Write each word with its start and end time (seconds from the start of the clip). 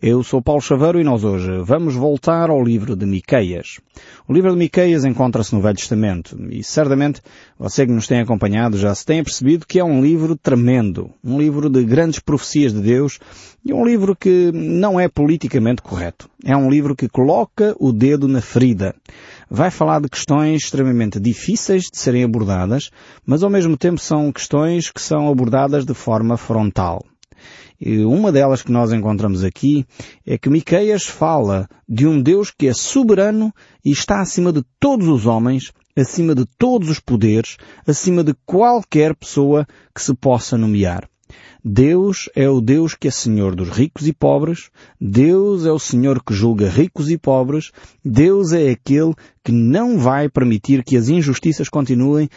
Eu 0.00 0.22
sou 0.22 0.40
Paulo 0.40 0.62
Chaveiro 0.62 1.00
e 1.00 1.02
nós 1.04 1.24
hoje 1.24 1.58
vamos 1.64 1.96
voltar 1.96 2.50
ao 2.50 2.62
livro 2.62 2.94
de 2.94 3.04
Miqueias. 3.04 3.80
O 4.28 4.32
livro 4.32 4.52
de 4.52 4.56
Miqueias 4.56 5.04
encontra-se 5.04 5.52
no 5.52 5.60
Velho 5.60 5.76
Testamento 5.76 6.38
e 6.50 6.62
certamente 6.62 7.20
você 7.58 7.84
que 7.84 7.90
nos 7.90 8.06
tem 8.06 8.20
acompanhado 8.20 8.78
já 8.78 8.94
se 8.94 9.04
tem 9.04 9.24
percebido 9.24 9.66
que 9.66 9.80
é 9.80 9.84
um 9.84 10.00
livro 10.00 10.36
tremendo, 10.36 11.10
um 11.24 11.36
livro 11.36 11.68
de 11.68 11.82
grandes 11.82 12.20
profecias 12.20 12.72
de 12.72 12.80
Deus 12.80 13.18
e 13.64 13.72
um 13.72 13.84
livro 13.84 14.14
que 14.14 14.52
não 14.54 15.00
é 15.00 15.08
politicamente 15.08 15.82
correto. 15.82 16.30
É 16.44 16.56
um 16.56 16.70
livro 16.70 16.94
que 16.94 17.08
coloca 17.08 17.74
o 17.80 17.90
dedo 17.90 18.28
na 18.28 18.40
ferida. 18.40 18.94
Vai 19.50 19.72
falar 19.72 20.00
de 20.00 20.08
questões 20.08 20.62
extremamente 20.62 21.18
difíceis 21.18 21.86
de 21.92 21.98
serem 21.98 22.22
abordadas, 22.22 22.92
mas 23.26 23.42
ao 23.42 23.50
mesmo 23.50 23.76
tempo 23.76 23.98
são 23.98 24.30
questões 24.30 24.92
que 24.92 25.02
são 25.02 25.28
abordadas 25.28 25.84
de 25.84 25.92
forma 25.92 26.36
frontal. 26.36 27.02
E 27.80 28.04
uma 28.04 28.32
delas 28.32 28.62
que 28.62 28.72
nós 28.72 28.92
encontramos 28.92 29.44
aqui 29.44 29.86
é 30.26 30.36
que 30.36 30.50
Miqueias 30.50 31.04
fala 31.04 31.68
de 31.88 32.06
um 32.06 32.20
Deus 32.20 32.50
que 32.50 32.66
é 32.66 32.74
soberano 32.74 33.52
e 33.84 33.92
está 33.92 34.20
acima 34.20 34.52
de 34.52 34.62
todos 34.80 35.06
os 35.06 35.26
homens, 35.26 35.72
acima 35.96 36.34
de 36.34 36.44
todos 36.58 36.90
os 36.90 36.98
poderes, 36.98 37.56
acima 37.86 38.24
de 38.24 38.34
qualquer 38.44 39.14
pessoa 39.14 39.66
que 39.94 40.02
se 40.02 40.14
possa 40.14 40.58
nomear. 40.58 41.08
Deus 41.64 42.28
é 42.34 42.48
o 42.48 42.60
Deus 42.60 42.94
que 42.94 43.08
é 43.08 43.10
Senhor 43.10 43.54
dos 43.54 43.68
ricos 43.68 44.06
e 44.06 44.12
pobres, 44.12 44.70
Deus 45.00 45.66
é 45.66 45.72
o 45.72 45.78
Senhor 45.78 46.22
que 46.22 46.34
julga 46.34 46.68
ricos 46.68 47.10
e 47.10 47.18
pobres, 47.18 47.70
Deus 48.04 48.52
é 48.52 48.70
aquele 48.70 49.14
que 49.44 49.52
não 49.52 49.98
vai 49.98 50.28
permitir 50.28 50.84
que 50.84 50.96
as 50.96 51.08
injustiças 51.08 51.68
continuem 51.68 52.28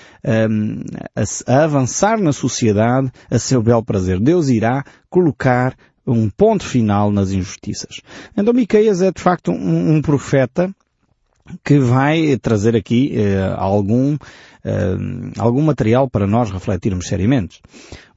um, 0.50 0.82
a, 1.16 1.54
a 1.54 1.64
avançar 1.64 2.20
na 2.20 2.32
sociedade 2.32 3.12
a 3.30 3.38
seu 3.38 3.62
bel 3.62 3.84
prazer. 3.84 4.20
Deus 4.20 4.50
irá 4.50 4.84
colocar 5.10 5.76
um 6.06 6.30
ponto 6.30 6.66
final 6.66 7.12
nas 7.12 7.32
injustiças. 7.32 8.02
Então 8.36 8.54
Miqueias 8.54 9.02
é 9.02 9.12
de 9.12 9.22
facto 9.22 9.52
um, 9.52 9.96
um 9.96 10.02
profeta 10.02 10.74
que 11.64 11.80
vai 11.80 12.38
trazer 12.38 12.76
aqui 12.76 13.14
eh, 13.16 13.54
algum, 13.58 14.18
eh, 14.64 14.96
algum 15.38 15.62
material 15.62 16.10
para 16.10 16.28
nós 16.28 16.52
refletirmos 16.52 17.08
seriamente. 17.08 17.62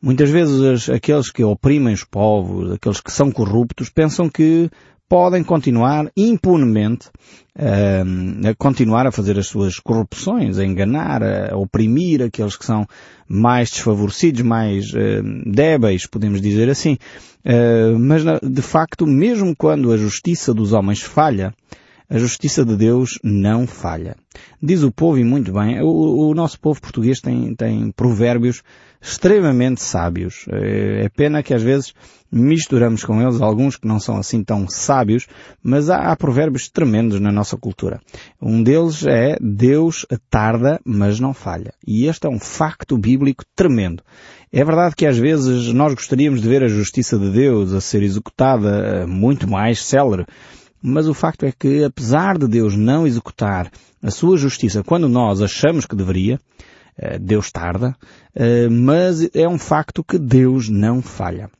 Muitas 0.01 0.31
vezes 0.31 0.89
aqueles 0.89 1.31
que 1.31 1.43
oprimem 1.43 1.95
os 1.95 2.05
povos, 2.05 2.73
aqueles 2.73 3.01
que 3.01 3.13
são 3.13 3.31
corruptos, 3.31 3.89
pensam 3.89 4.29
que 4.29 4.71
podem 5.09 5.45
continuar 5.45 6.11
impunemente 6.17 7.09
uh, 7.57 8.49
a 8.49 8.55
continuar 8.57 9.07
a 9.07 9.13
fazer 9.13 9.39
as 9.39 9.47
suas 9.47 9.79
corrupções, 9.79 10.59
a 10.59 10.65
enganar, 10.65 11.23
a 11.23 11.57
oprimir 11.57 12.23
aqueles 12.23 12.57
que 12.57 12.65
são 12.65 12.87
mais 13.29 13.71
desfavorecidos, 13.71 14.43
mais 14.43 14.93
uh, 14.93 15.23
débeis, 15.47 16.07
podemos 16.07 16.41
dizer 16.41 16.69
assim. 16.69 16.97
Uh, 17.45 17.99
mas 17.99 18.25
de 18.43 18.63
facto, 18.63 19.07
mesmo 19.07 19.55
quando 19.57 19.93
a 19.93 19.97
justiça 19.97 20.55
dos 20.55 20.73
homens 20.73 21.01
falha, 21.01 21.55
a 22.09 22.19
justiça 22.19 22.65
de 22.65 22.77
Deus 22.77 23.19
não 23.23 23.67
falha. 23.67 24.17
Diz 24.63 24.83
o 24.83 24.93
povo, 24.93 25.19
e 25.19 25.25
muito 25.25 25.53
bem, 25.53 25.81
o, 25.81 26.29
o 26.29 26.35
nosso 26.35 26.61
povo 26.61 26.81
português 26.81 27.21
tem, 27.21 27.55
tem 27.55 27.91
provérbios 27.91 28.63
extremamente 29.01 29.83
sábios. 29.83 30.47
É, 30.51 31.05
é 31.05 31.09
pena 31.09 31.43
que 31.43 31.53
às 31.53 31.63
vezes 31.63 31.95
misturamos 32.33 33.05
com 33.05 33.23
eles 33.23 33.41
alguns 33.41 33.77
que 33.77 33.87
não 33.87 34.01
são 34.01 34.17
assim 34.17 34.43
tão 34.43 34.69
sábios, 34.69 35.27
mas 35.63 35.89
há, 35.89 36.11
há 36.11 36.17
provérbios 36.17 36.69
tremendos 36.69 37.21
na 37.21 37.31
nossa 37.31 37.57
cultura. 37.57 38.01
Um 38.41 38.63
deles 38.63 39.07
é 39.07 39.37
Deus 39.41 40.07
tarda, 40.29 40.81
mas 40.85 41.21
não 41.21 41.33
falha. 41.33 41.73
E 41.87 42.07
este 42.07 42.27
é 42.27 42.31
um 42.31 42.41
facto 42.41 42.99
bíblico 42.99 43.45
tremendo. 43.55 44.03
É 44.53 44.65
verdade 44.65 44.97
que 44.97 45.07
às 45.07 45.19
vezes 45.19 45.73
nós 45.73 45.95
gostaríamos 45.95 46.41
de 46.41 46.49
ver 46.49 46.63
a 46.63 46.69
justiça 46.69 47.19
de 47.19 47.31
Deus 47.31 47.73
a 47.73 47.81
ser 47.81 48.03
executada 48.03 48.69
eh, 48.69 49.07
muito 49.07 49.49
mais 49.49 49.85
célere, 49.85 50.25
mas 50.87 51.09
o 51.09 51.15
facto 51.15 51.47
é 51.47 51.51
que, 51.51 51.83
apesar 51.83 52.37
de 52.37 52.47
Deus 52.47 52.77
não 52.77 53.07
executar 53.07 53.71
a 54.03 54.11
sua 54.11 54.37
justiça 54.37 54.85
quando 54.85 55.09
nós 55.09 55.41
achamos 55.41 55.87
que 55.87 55.97
deveria, 55.97 56.39
eh, 56.99 57.19
Deus 57.19 57.51
tarda, 57.51 57.97
eh, 58.35 58.69
mas 58.69 59.35
é 59.35 59.49
um 59.49 59.57
facto 59.57 60.05
que 60.05 60.19
Deus 60.19 60.69
não 60.69 61.01
falha. 61.01 61.51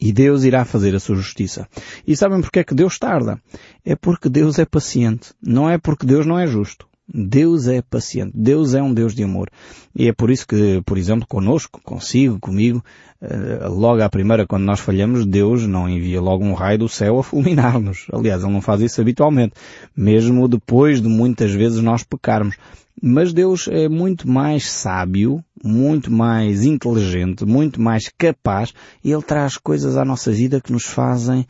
E 0.00 0.12
Deus 0.12 0.44
irá 0.44 0.64
fazer 0.64 0.94
a 0.94 1.00
sua 1.00 1.16
justiça. 1.16 1.66
E 2.06 2.16
sabem 2.16 2.40
porque 2.40 2.60
é 2.60 2.64
que 2.64 2.74
Deus 2.74 3.00
tarda? 3.00 3.42
É 3.84 3.96
porque 3.96 4.28
Deus 4.28 4.60
é 4.60 4.64
paciente. 4.64 5.32
Não 5.42 5.68
é 5.68 5.76
porque 5.76 6.06
Deus 6.06 6.24
não 6.24 6.38
é 6.38 6.46
justo. 6.46 6.86
Deus 7.08 7.68
é 7.68 7.80
paciente. 7.80 8.32
Deus 8.34 8.74
é 8.74 8.82
um 8.82 8.92
Deus 8.92 9.14
de 9.14 9.22
amor. 9.22 9.48
E 9.94 10.08
é 10.08 10.12
por 10.12 10.30
isso 10.30 10.46
que, 10.46 10.82
por 10.84 10.98
exemplo, 10.98 11.26
conosco, 11.26 11.80
consigo, 11.82 12.38
comigo, 12.40 12.84
eh, 13.20 13.66
logo 13.68 14.02
à 14.02 14.08
primeira, 14.08 14.46
quando 14.46 14.64
nós 14.64 14.80
falhamos, 14.80 15.24
Deus 15.24 15.66
não 15.66 15.88
envia 15.88 16.20
logo 16.20 16.44
um 16.44 16.52
raio 16.52 16.80
do 16.80 16.88
céu 16.88 17.18
a 17.18 17.22
fulminar-nos. 17.22 18.06
Aliás, 18.12 18.42
Ele 18.42 18.52
não 18.52 18.60
faz 18.60 18.80
isso 18.80 19.00
habitualmente. 19.00 19.54
Mesmo 19.96 20.48
depois 20.48 21.00
de 21.00 21.08
muitas 21.08 21.52
vezes 21.52 21.80
nós 21.80 22.02
pecarmos. 22.02 22.56
Mas 23.00 23.32
Deus 23.32 23.68
é 23.68 23.88
muito 23.88 24.28
mais 24.28 24.70
sábio, 24.70 25.44
muito 25.62 26.10
mais 26.10 26.64
inteligente, 26.64 27.44
muito 27.44 27.80
mais 27.80 28.10
capaz 28.16 28.72
Ele 29.04 29.22
traz 29.22 29.58
coisas 29.58 29.98
à 29.98 30.04
nossa 30.04 30.32
vida 30.32 30.62
que 30.62 30.72
nos 30.72 30.84
fazem 30.86 31.46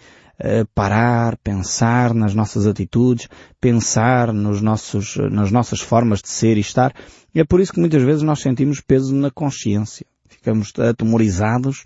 parar, 0.75 1.37
pensar 1.39 2.13
nas 2.13 2.35
nossas 2.35 2.67
atitudes, 2.67 3.29
pensar 3.61 4.33
nos 4.33 4.61
nossos, 4.61 5.17
nas 5.31 5.51
nossas 5.51 5.81
formas 5.81 6.21
de 6.21 6.29
ser 6.29 6.57
e 6.57 6.61
estar. 6.61 6.93
E 7.35 7.41
é 7.41 7.45
por 7.45 7.61
isso 7.61 7.73
que 7.73 7.81
muitas 7.81 8.03
vezes 8.03 8.23
nós 8.23 8.41
sentimos 8.41 8.81
peso 8.81 9.15
na 9.15 9.31
consciência. 9.31 10.07
Ficamos 10.29 10.73
atemorizados, 10.79 11.85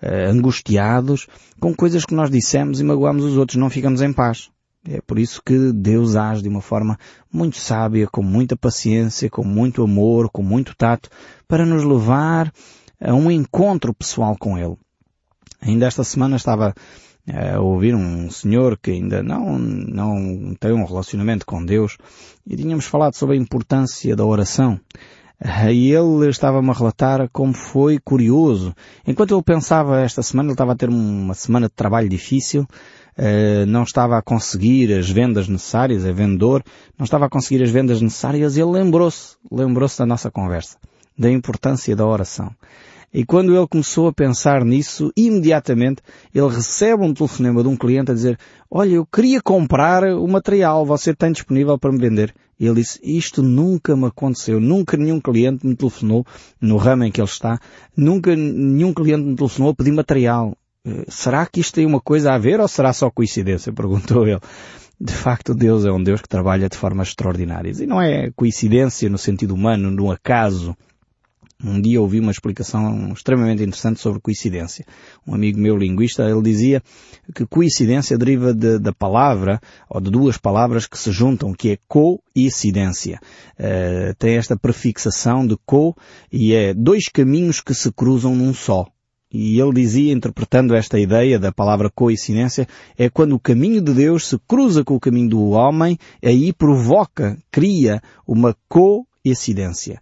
eh, 0.00 0.28
angustiados 0.28 1.28
com 1.60 1.74
coisas 1.74 2.04
que 2.04 2.14
nós 2.14 2.30
dissemos 2.30 2.80
e 2.80 2.84
magoamos 2.84 3.24
os 3.24 3.36
outros, 3.36 3.56
não 3.56 3.70
ficamos 3.70 4.02
em 4.02 4.12
paz. 4.12 4.50
É 4.88 5.00
por 5.00 5.18
isso 5.18 5.40
que 5.44 5.72
Deus 5.72 6.16
age 6.16 6.42
de 6.42 6.48
uma 6.48 6.60
forma 6.60 6.98
muito 7.32 7.56
sábia, 7.56 8.08
com 8.08 8.22
muita 8.22 8.56
paciência, 8.56 9.30
com 9.30 9.44
muito 9.44 9.82
amor, 9.82 10.28
com 10.28 10.42
muito 10.42 10.74
tato, 10.74 11.08
para 11.46 11.64
nos 11.64 11.84
levar 11.84 12.52
a 13.00 13.14
um 13.14 13.30
encontro 13.30 13.94
pessoal 13.94 14.36
com 14.36 14.58
Ele. 14.58 14.76
Ainda 15.60 15.86
esta 15.86 16.02
semana 16.02 16.34
estava 16.34 16.74
a 17.28 17.60
ouvir 17.60 17.94
um 17.94 18.30
senhor 18.30 18.76
que 18.76 18.90
ainda 18.90 19.22
não, 19.22 19.58
não 19.58 20.54
tem 20.58 20.72
um 20.72 20.84
relacionamento 20.84 21.46
com 21.46 21.64
Deus 21.64 21.96
e 22.46 22.56
tínhamos 22.56 22.86
falado 22.86 23.14
sobre 23.14 23.36
a 23.36 23.40
importância 23.40 24.16
da 24.16 24.24
oração. 24.24 24.80
E 25.72 25.92
ele 25.92 26.28
estava-me 26.28 26.70
a 26.70 26.72
relatar 26.72 27.28
como 27.32 27.52
foi 27.52 27.98
curioso. 27.98 28.74
Enquanto 29.06 29.34
ele 29.34 29.42
pensava 29.42 30.00
esta 30.00 30.22
semana, 30.22 30.48
ele 30.48 30.54
estava 30.54 30.72
a 30.72 30.76
ter 30.76 30.88
uma 30.88 31.34
semana 31.34 31.66
de 31.66 31.74
trabalho 31.74 32.08
difícil, 32.08 32.64
eh, 33.16 33.66
não 33.66 33.82
estava 33.82 34.16
a 34.16 34.22
conseguir 34.22 34.92
as 34.92 35.10
vendas 35.10 35.48
necessárias, 35.48 36.04
é 36.04 36.12
vendedor, 36.12 36.62
não 36.96 37.04
estava 37.04 37.26
a 37.26 37.28
conseguir 37.28 37.62
as 37.62 37.70
vendas 37.70 38.00
necessárias 38.00 38.56
ele 38.56 38.70
lembrou-se, 38.70 39.36
lembrou-se 39.50 39.98
da 39.98 40.06
nossa 40.06 40.30
conversa, 40.30 40.78
da 41.18 41.28
importância 41.30 41.96
da 41.96 42.06
oração. 42.06 42.54
E 43.12 43.26
quando 43.26 43.54
ele 43.54 43.66
começou 43.66 44.08
a 44.08 44.12
pensar 44.12 44.64
nisso, 44.64 45.12
imediatamente 45.14 46.00
ele 46.34 46.48
recebe 46.48 47.04
um 47.04 47.12
telefonema 47.12 47.62
de 47.62 47.68
um 47.68 47.76
cliente 47.76 48.10
a 48.10 48.14
dizer, 48.14 48.38
olha, 48.70 48.94
eu 48.94 49.04
queria 49.04 49.42
comprar 49.42 50.02
o 50.04 50.26
material, 50.26 50.86
você 50.86 51.14
tem 51.14 51.30
disponível 51.30 51.78
para 51.78 51.92
me 51.92 51.98
vender? 51.98 52.34
E 52.58 52.66
ele 52.66 52.76
disse, 52.76 52.98
isto 53.02 53.42
nunca 53.42 53.94
me 53.94 54.06
aconteceu, 54.06 54.58
nunca 54.58 54.96
nenhum 54.96 55.20
cliente 55.20 55.66
me 55.66 55.76
telefonou 55.76 56.24
no 56.58 56.78
ramo 56.78 57.04
em 57.04 57.10
que 57.10 57.20
ele 57.20 57.28
está, 57.28 57.58
nunca 57.94 58.34
nenhum 58.34 58.94
cliente 58.94 59.24
me 59.24 59.36
telefonou 59.36 59.72
a 59.72 59.74
pedir 59.74 59.92
material. 59.92 60.56
Eh, 60.86 61.04
será 61.08 61.44
que 61.44 61.60
isto 61.60 61.74
tem 61.74 61.84
uma 61.84 62.00
coisa 62.00 62.32
a 62.32 62.38
ver 62.38 62.60
ou 62.60 62.68
será 62.68 62.92
só 62.92 63.10
coincidência? 63.10 63.72
Perguntou 63.74 64.26
ele. 64.26 64.40
De 64.98 65.12
facto, 65.12 65.54
Deus 65.54 65.84
é 65.84 65.90
um 65.90 66.02
Deus 66.02 66.22
que 66.22 66.28
trabalha 66.28 66.68
de 66.68 66.76
formas 66.76 67.08
extraordinárias. 67.08 67.80
E 67.80 67.86
não 67.86 68.00
é 68.00 68.30
coincidência 68.30 69.10
no 69.10 69.18
sentido 69.18 69.52
humano, 69.52 69.90
no 69.90 70.10
acaso, 70.10 70.76
um 71.64 71.80
dia 71.80 72.00
ouvi 72.00 72.18
uma 72.18 72.32
explicação 72.32 73.12
extremamente 73.12 73.62
interessante 73.62 74.00
sobre 74.00 74.20
coincidência. 74.20 74.84
Um 75.26 75.34
amigo 75.34 75.60
meu 75.60 75.76
linguista, 75.76 76.24
ele 76.24 76.42
dizia 76.42 76.82
que 77.34 77.46
coincidência 77.46 78.18
deriva 78.18 78.52
de, 78.52 78.78
da 78.78 78.92
palavra, 78.92 79.60
ou 79.88 80.00
de 80.00 80.10
duas 80.10 80.36
palavras 80.36 80.86
que 80.86 80.98
se 80.98 81.12
juntam, 81.12 81.52
que 81.52 81.70
é 81.70 81.78
coincidência. 81.86 83.20
Uh, 83.58 84.14
tem 84.18 84.36
esta 84.36 84.56
prefixação 84.56 85.46
de 85.46 85.56
co 85.64 85.96
e 86.32 86.52
é 86.52 86.74
dois 86.74 87.04
caminhos 87.12 87.60
que 87.60 87.74
se 87.74 87.92
cruzam 87.92 88.34
num 88.34 88.52
só. 88.52 88.86
E 89.32 89.58
ele 89.58 89.72
dizia, 89.72 90.12
interpretando 90.12 90.74
esta 90.74 90.98
ideia 90.98 91.38
da 91.38 91.50
palavra 91.50 91.88
coincidência, 91.88 92.68
é 92.98 93.08
quando 93.08 93.34
o 93.34 93.40
caminho 93.40 93.80
de 93.80 93.94
Deus 93.94 94.26
se 94.26 94.38
cruza 94.46 94.84
com 94.84 94.94
o 94.94 95.00
caminho 95.00 95.30
do 95.30 95.50
homem, 95.50 95.96
aí 96.22 96.52
provoca, 96.52 97.38
cria 97.50 98.02
uma 98.26 98.54
co 98.68 99.06
coincidência, 99.24 100.00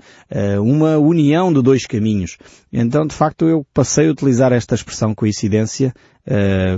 uma 0.62 0.96
união 0.96 1.52
de 1.52 1.61
dois 1.62 1.87
caminhos. 1.87 2.38
Então, 2.72 3.06
de 3.06 3.14
facto, 3.14 3.46
eu 3.46 3.67
passei 3.75 4.08
a 4.08 4.11
utilizar 4.12 4.52
esta 4.52 4.75
expressão 4.75 5.14
coincidência 5.14 5.94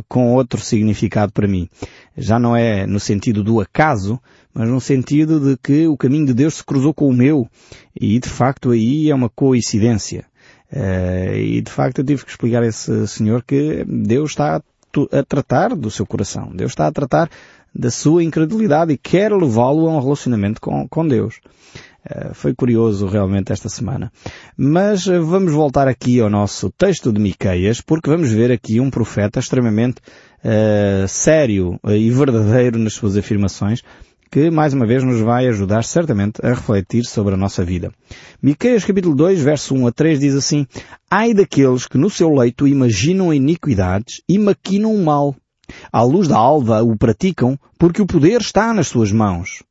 com 0.09 0.35
outro 0.35 0.61
significado 0.61 1.33
para 1.33 1.47
mim. 1.47 1.69
Já 2.17 2.39
não 2.39 2.57
é 2.57 2.87
no 2.87 2.99
sentido 2.99 3.45
do 3.45 3.61
acaso, 3.61 4.21
mas 4.55 4.69
no 4.69 4.81
sentido 4.81 5.41
de 5.41 5.57
que 5.57 5.87
o 5.87 5.97
caminho 5.97 6.27
de 6.27 6.35
Deus 6.35 6.57
se 6.57 6.65
cruzou 6.65 6.93
com 6.93 7.09
o 7.09 7.13
meu. 7.13 7.49
E 7.99 8.19
de 8.19 8.29
facto 8.29 8.71
aí 8.71 9.11
é 9.11 9.15
uma 9.15 9.29
coincidência. 9.29 10.25
Uh, 10.73 11.37
e 11.37 11.61
de 11.61 11.71
facto 11.71 11.99
eu 11.99 12.05
tive 12.05 12.25
que 12.25 12.31
explicar 12.31 12.63
a 12.63 12.67
esse 12.67 13.07
senhor 13.07 13.43
que 13.43 13.85
Deus 13.87 14.31
está 14.31 14.57
a 14.57 15.23
tratar 15.23 15.75
do 15.77 15.91
seu 15.91 16.07
coração. 16.07 16.51
Deus 16.55 16.73
está 16.73 16.87
a 16.87 16.93
tratar 16.93 17.31
da 17.75 17.91
sua 17.91 18.23
incredulidade 18.23 18.93
e 18.93 18.99
quer 18.99 19.33
levá-lo 19.33 19.89
a 19.89 19.97
um 19.97 20.01
relacionamento 20.01 20.61
com, 20.61 20.87
com 20.89 21.07
Deus. 21.07 21.41
Uh, 22.05 22.35
foi 22.35 22.53
curioso 22.53 23.07
realmente 23.07 23.53
esta 23.53 23.69
semana. 23.69 24.11
Mas 24.57 25.07
uh, 25.07 25.25
vamos 25.25 25.53
voltar 25.53 25.87
aqui 25.87 26.21
ao 26.21 26.29
nosso 26.29 26.69
texto 26.71 27.13
de 27.13 27.21
Miqueias, 27.21 27.81
porque 27.81 28.11
vamos 28.11 28.31
ver 28.33 28.51
aqui 28.51 28.81
um 28.81 28.91
profeta 28.91 29.39
extremamente 29.39 30.01
uh, 30.45 31.07
sério 31.07 31.79
e 31.85 32.11
verdadeiro 32.11 32.77
nas 32.77 32.95
suas 32.95 33.17
afirmações, 33.17 33.83
que 34.33 34.51
mais 34.51 34.75
uma 34.75 34.85
vez 34.85 35.05
nos 35.05 35.21
vai 35.21 35.47
ajudar 35.47 35.85
certamente 35.85 36.45
a 36.45 36.49
refletir 36.49 37.05
sobre 37.05 37.35
a 37.35 37.37
nossa 37.37 37.65
vida. 37.65 37.93
Miqueias 38.43 38.85
capítulo 38.85 39.15
2, 39.15 39.41
verso 39.41 39.75
1 39.75 39.87
a 39.87 39.93
3 39.93 40.19
diz 40.19 40.35
assim, 40.35 40.67
Ai 41.09 41.33
daqueles 41.33 41.87
que 41.87 41.99
no 41.99 42.11
seu 42.11 42.35
leito 42.35 42.67
imaginam 42.67 43.33
iniquidades 43.33 44.23
e 44.29 44.39
maquinam 44.39 44.93
o 44.93 45.05
mal. 45.05 45.37
À 45.93 46.03
luz 46.03 46.27
da 46.27 46.37
alva 46.37 46.83
o 46.83 46.97
praticam, 46.97 47.57
porque 47.79 48.03
o 48.03 48.07
poder 48.07 48.41
está 48.41 48.75
nas 48.75 48.89
suas 48.89 49.13
mãos. 49.13 49.63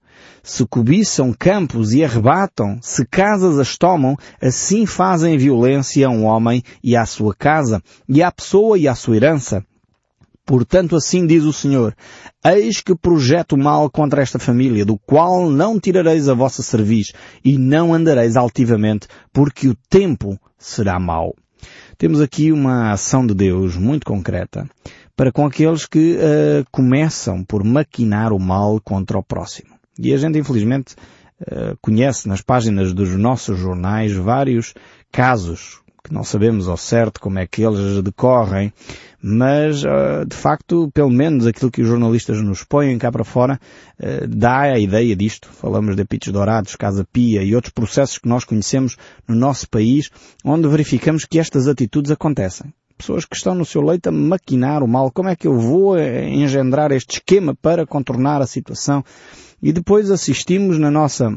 Se 0.43 0.65
cobiçam 0.65 1.33
campos 1.37 1.93
e 1.93 2.03
arrebatam, 2.03 2.79
se 2.81 3.05
casas 3.05 3.59
as 3.59 3.77
tomam, 3.77 4.15
assim 4.41 4.85
fazem 4.85 5.37
violência 5.37 6.07
a 6.07 6.09
um 6.09 6.25
homem 6.25 6.63
e 6.83 6.95
à 6.95 7.05
sua 7.05 7.35
casa, 7.35 7.81
e 8.07 8.23
à 8.23 8.31
pessoa 8.31 8.77
e 8.77 8.87
à 8.87 8.95
sua 8.95 9.15
herança. 9.15 9.63
Portanto, 10.45 10.95
assim 10.95 11.25
diz 11.25 11.43
o 11.43 11.53
Senhor, 11.53 11.95
eis 12.43 12.81
que 12.81 12.95
projeto 12.95 13.55
mal 13.55 13.89
contra 13.89 14.21
esta 14.21 14.39
família, 14.39 14.83
do 14.83 14.97
qual 14.97 15.49
não 15.49 15.79
tirareis 15.79 16.27
a 16.27 16.33
vossa 16.33 16.63
cerviz, 16.63 17.13
e 17.45 17.57
não 17.57 17.93
andareis 17.93 18.35
altivamente, 18.35 19.07
porque 19.31 19.67
o 19.67 19.77
tempo 19.89 20.37
será 20.57 20.99
mau. 20.99 21.35
Temos 21.97 22.19
aqui 22.19 22.51
uma 22.51 22.91
ação 22.91 23.25
de 23.25 23.35
Deus 23.35 23.77
muito 23.77 24.05
concreta 24.05 24.67
para 25.15 25.31
com 25.31 25.45
aqueles 25.45 25.85
que 25.85 26.15
uh, 26.15 26.65
começam 26.71 27.43
por 27.43 27.63
maquinar 27.63 28.33
o 28.33 28.39
mal 28.39 28.81
contra 28.81 29.19
o 29.19 29.23
próximo. 29.23 29.70
E 29.97 30.13
a 30.13 30.17
gente, 30.17 30.37
infelizmente, 30.37 30.95
uh, 31.41 31.77
conhece 31.81 32.27
nas 32.27 32.41
páginas 32.41 32.93
dos 32.93 33.09
nossos 33.15 33.57
jornais 33.57 34.13
vários 34.13 34.73
casos 35.11 35.81
que 36.03 36.13
não 36.13 36.23
sabemos 36.23 36.67
ao 36.67 36.77
certo 36.77 37.19
como 37.19 37.37
é 37.37 37.45
que 37.45 37.61
eles 37.61 38.01
decorrem, 38.01 38.73
mas 39.21 39.83
uh, 39.83 40.25
de 40.27 40.35
facto, 40.35 40.89
pelo 40.93 41.11
menos 41.11 41.45
aquilo 41.45 41.69
que 41.69 41.81
os 41.81 41.87
jornalistas 41.87 42.41
nos 42.41 42.63
põem 42.63 42.97
cá 42.97 43.11
para 43.11 43.23
fora, 43.23 43.59
uh, 43.99 44.27
dá 44.27 44.61
a 44.61 44.79
ideia 44.79 45.15
disto. 45.15 45.47
Falamos 45.47 45.95
de 45.95 46.01
apitos 46.01 46.33
dourados, 46.33 46.75
Casa 46.75 47.05
Pia 47.11 47.43
e 47.43 47.55
outros 47.55 47.73
processos 47.73 48.17
que 48.17 48.27
nós 48.27 48.43
conhecemos 48.43 48.97
no 49.27 49.35
nosso 49.35 49.69
país, 49.69 50.09
onde 50.43 50.67
verificamos 50.67 51.25
que 51.25 51.39
estas 51.39 51.67
atitudes 51.67 52.11
acontecem. 52.11 52.73
Pessoas 53.01 53.25
que 53.25 53.35
estão 53.35 53.55
no 53.55 53.65
seu 53.65 53.81
leito 53.81 54.09
a 54.09 54.11
maquinar 54.11 54.83
o 54.83 54.87
mal. 54.87 55.09
Como 55.09 55.27
é 55.27 55.35
que 55.35 55.47
eu 55.47 55.57
vou 55.57 55.97
eh, 55.97 56.29
engendrar 56.29 56.91
este 56.91 57.15
esquema 57.15 57.55
para 57.55 57.83
contornar 57.83 58.43
a 58.43 58.45
situação? 58.45 59.03
E 59.59 59.73
depois 59.73 60.11
assistimos 60.11 60.77
na 60.77 60.91
nossa 60.91 61.35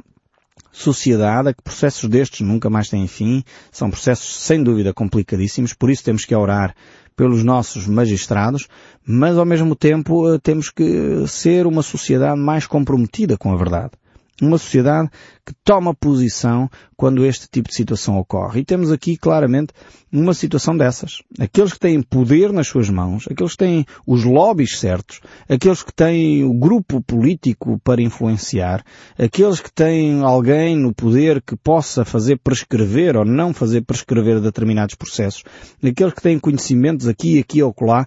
sociedade 0.71 1.49
a 1.49 1.55
que 1.55 1.63
processos 1.63 2.07
destes 2.07 2.47
nunca 2.47 2.69
mais 2.69 2.91
têm 2.91 3.07
fim, 3.07 3.43
são 3.73 3.89
processos 3.89 4.43
sem 4.43 4.63
dúvida 4.63 4.93
complicadíssimos, 4.93 5.73
por 5.73 5.89
isso 5.89 6.05
temos 6.05 6.27
que 6.27 6.35
orar 6.35 6.75
pelos 7.17 7.43
nossos 7.43 7.87
magistrados, 7.87 8.69
mas 9.07 9.39
ao 9.39 9.47
mesmo 9.47 9.75
tempo 9.75 10.35
eh, 10.35 10.39
temos 10.39 10.69
que 10.69 11.27
ser 11.27 11.67
uma 11.67 11.83
sociedade 11.83 12.39
mais 12.39 12.67
comprometida 12.67 13.39
com 13.39 13.51
a 13.53 13.57
verdade. 13.57 13.93
Uma 14.41 14.59
sociedade 14.59 15.11
que 15.47 15.55
toma 15.63 15.95
posição 15.95 16.69
quando 16.97 17.25
este 17.25 17.49
tipo 17.51 17.69
de 17.69 17.75
situação 17.75 18.19
ocorre. 18.19 18.61
E 18.61 18.65
temos 18.65 18.91
aqui 18.91 19.17
claramente 19.17 19.73
uma 20.11 20.33
situação 20.33 20.77
dessas. 20.77 21.23
Aqueles 21.39 21.73
que 21.73 21.81
têm 21.81 22.01
poder 22.01 22.53
nas 22.53 22.69
suas 22.69 22.89
mãos, 22.89 23.27
aqueles 23.29 23.53
que 23.53 23.59
têm 23.59 23.85
os 24.07 24.25
lobbies 24.25 24.79
certos, 24.79 25.21
aqueles 25.49 25.83
que 25.83 25.93
têm 25.93 26.45
o 26.45 26.55
grupo 26.55 27.03
político 27.03 27.81
para 27.83 28.01
influenciar, 28.01 28.85
aqueles 29.19 29.61
que 29.61 29.73
têm 29.73 30.23
alguém 30.23 30.77
no 30.77 30.95
poder 30.95 31.43
que 31.43 31.57
possa 31.57 32.05
fazer 32.05 32.39
prescrever 32.39 33.17
ou 33.17 33.25
não 33.25 33.53
fazer 33.53 33.83
prescrever 33.83 34.41
determinados 34.41 34.95
processos, 34.95 35.43
aqueles 35.83 36.15
que 36.15 36.23
têm 36.23 36.39
conhecimentos 36.39 37.09
aqui, 37.09 37.39
aqui 37.39 37.63
ou 37.63 37.75
lá, 37.81 38.07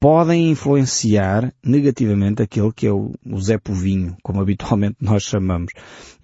podem 0.00 0.50
influenciar 0.50 1.52
negativamente 1.64 2.42
aquele 2.42 2.72
que 2.72 2.86
é 2.86 2.92
o, 2.92 3.12
Zé 3.40 3.58
Povinho, 3.58 4.16
como 4.22 4.40
habitualmente 4.40 4.96
nós 5.00 5.22
chamamos. 5.22 5.63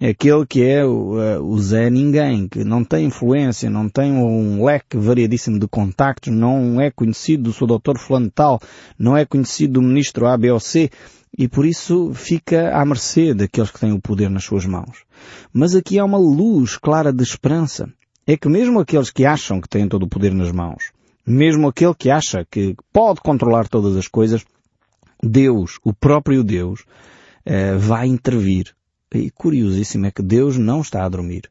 Aquele 0.01 0.45
que 0.45 0.63
é 0.63 0.85
o, 0.85 1.21
eh, 1.21 1.39
o 1.39 1.57
Zé 1.59 1.89
Ninguém, 1.89 2.47
que 2.47 2.63
não 2.63 2.83
tem 2.83 3.05
influência, 3.05 3.69
não 3.69 3.87
tem 3.87 4.11
um 4.11 4.65
leque 4.65 4.97
variadíssimo 4.97 5.59
de 5.59 5.67
contactos, 5.67 6.33
não 6.33 6.81
é 6.81 6.89
conhecido 6.89 7.43
do 7.43 7.53
seu 7.53 7.67
doutor 7.67 7.99
fulano 7.99 8.31
tal, 8.31 8.59
não 8.97 9.15
é 9.15 9.25
conhecido 9.25 9.73
do 9.73 9.81
ministro 9.81 10.25
A, 10.27 10.37
B 10.37 10.51
ou 10.51 10.59
C, 10.59 10.89
e 11.37 11.47
por 11.47 11.65
isso 11.65 12.13
fica 12.13 12.75
à 12.75 12.85
mercê 12.85 13.33
daqueles 13.33 13.71
que 13.71 13.79
têm 13.79 13.91
o 13.91 14.01
poder 14.01 14.29
nas 14.29 14.43
suas 14.43 14.65
mãos. 14.65 15.03
Mas 15.53 15.75
aqui 15.75 15.97
há 15.97 16.05
uma 16.05 16.17
luz 16.17 16.77
clara 16.77 17.13
de 17.13 17.23
esperança. 17.23 17.91
É 18.27 18.35
que 18.37 18.49
mesmo 18.49 18.79
aqueles 18.79 19.09
que 19.09 19.25
acham 19.25 19.61
que 19.61 19.69
têm 19.69 19.87
todo 19.87 20.03
o 20.03 20.09
poder 20.09 20.33
nas 20.33 20.51
mãos, 20.51 20.91
mesmo 21.25 21.67
aquele 21.67 21.95
que 21.95 22.09
acha 22.09 22.45
que 22.49 22.75
pode 22.91 23.21
controlar 23.21 23.67
todas 23.67 23.95
as 23.95 24.07
coisas, 24.07 24.43
Deus, 25.21 25.79
o 25.83 25.93
próprio 25.93 26.43
Deus, 26.43 26.83
eh, 27.45 27.75
vai 27.75 28.07
intervir 28.07 28.73
e 29.13 29.29
curiosíssimo 29.29 30.05
é 30.05 30.11
que 30.11 30.21
Deus 30.21 30.57
não 30.57 30.81
está 30.81 31.03
a 31.03 31.09
dormir. 31.09 31.49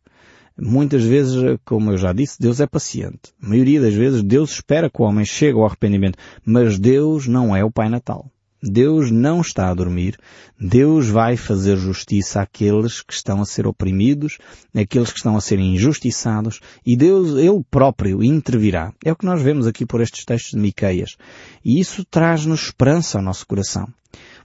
Muitas 0.58 1.02
vezes, 1.02 1.36
como 1.64 1.90
eu 1.90 1.98
já 1.98 2.12
disse, 2.12 2.38
Deus 2.38 2.60
é 2.60 2.66
paciente. 2.66 3.32
A 3.42 3.48
maioria 3.48 3.80
das 3.80 3.94
vezes 3.94 4.22
Deus 4.22 4.52
espera 4.52 4.90
que 4.90 5.00
o 5.00 5.04
homem 5.04 5.24
chegue 5.24 5.56
ao 5.56 5.64
arrependimento. 5.64 6.18
Mas 6.44 6.78
Deus 6.78 7.26
não 7.26 7.56
é 7.56 7.64
o 7.64 7.70
Pai 7.70 7.88
Natal. 7.88 8.30
Deus 8.62 9.10
não 9.10 9.40
está 9.40 9.70
a 9.70 9.74
dormir. 9.74 10.18
Deus 10.60 11.08
vai 11.08 11.36
fazer 11.36 11.78
justiça 11.78 12.42
àqueles 12.42 13.00
que 13.00 13.14
estão 13.14 13.40
a 13.40 13.46
ser 13.46 13.66
oprimidos, 13.66 14.36
àqueles 14.74 15.10
que 15.10 15.16
estão 15.16 15.34
a 15.34 15.40
ser 15.40 15.58
injustiçados, 15.58 16.60
e 16.84 16.94
Deus, 16.94 17.38
Ele 17.38 17.64
próprio, 17.70 18.22
intervirá. 18.22 18.92
É 19.02 19.10
o 19.10 19.16
que 19.16 19.24
nós 19.24 19.40
vemos 19.40 19.66
aqui 19.66 19.86
por 19.86 20.02
estes 20.02 20.26
textos 20.26 20.52
de 20.52 20.58
Miqueias. 20.58 21.16
E 21.64 21.80
isso 21.80 22.04
traz-nos 22.04 22.64
esperança 22.64 23.16
ao 23.16 23.24
nosso 23.24 23.46
coração. 23.46 23.88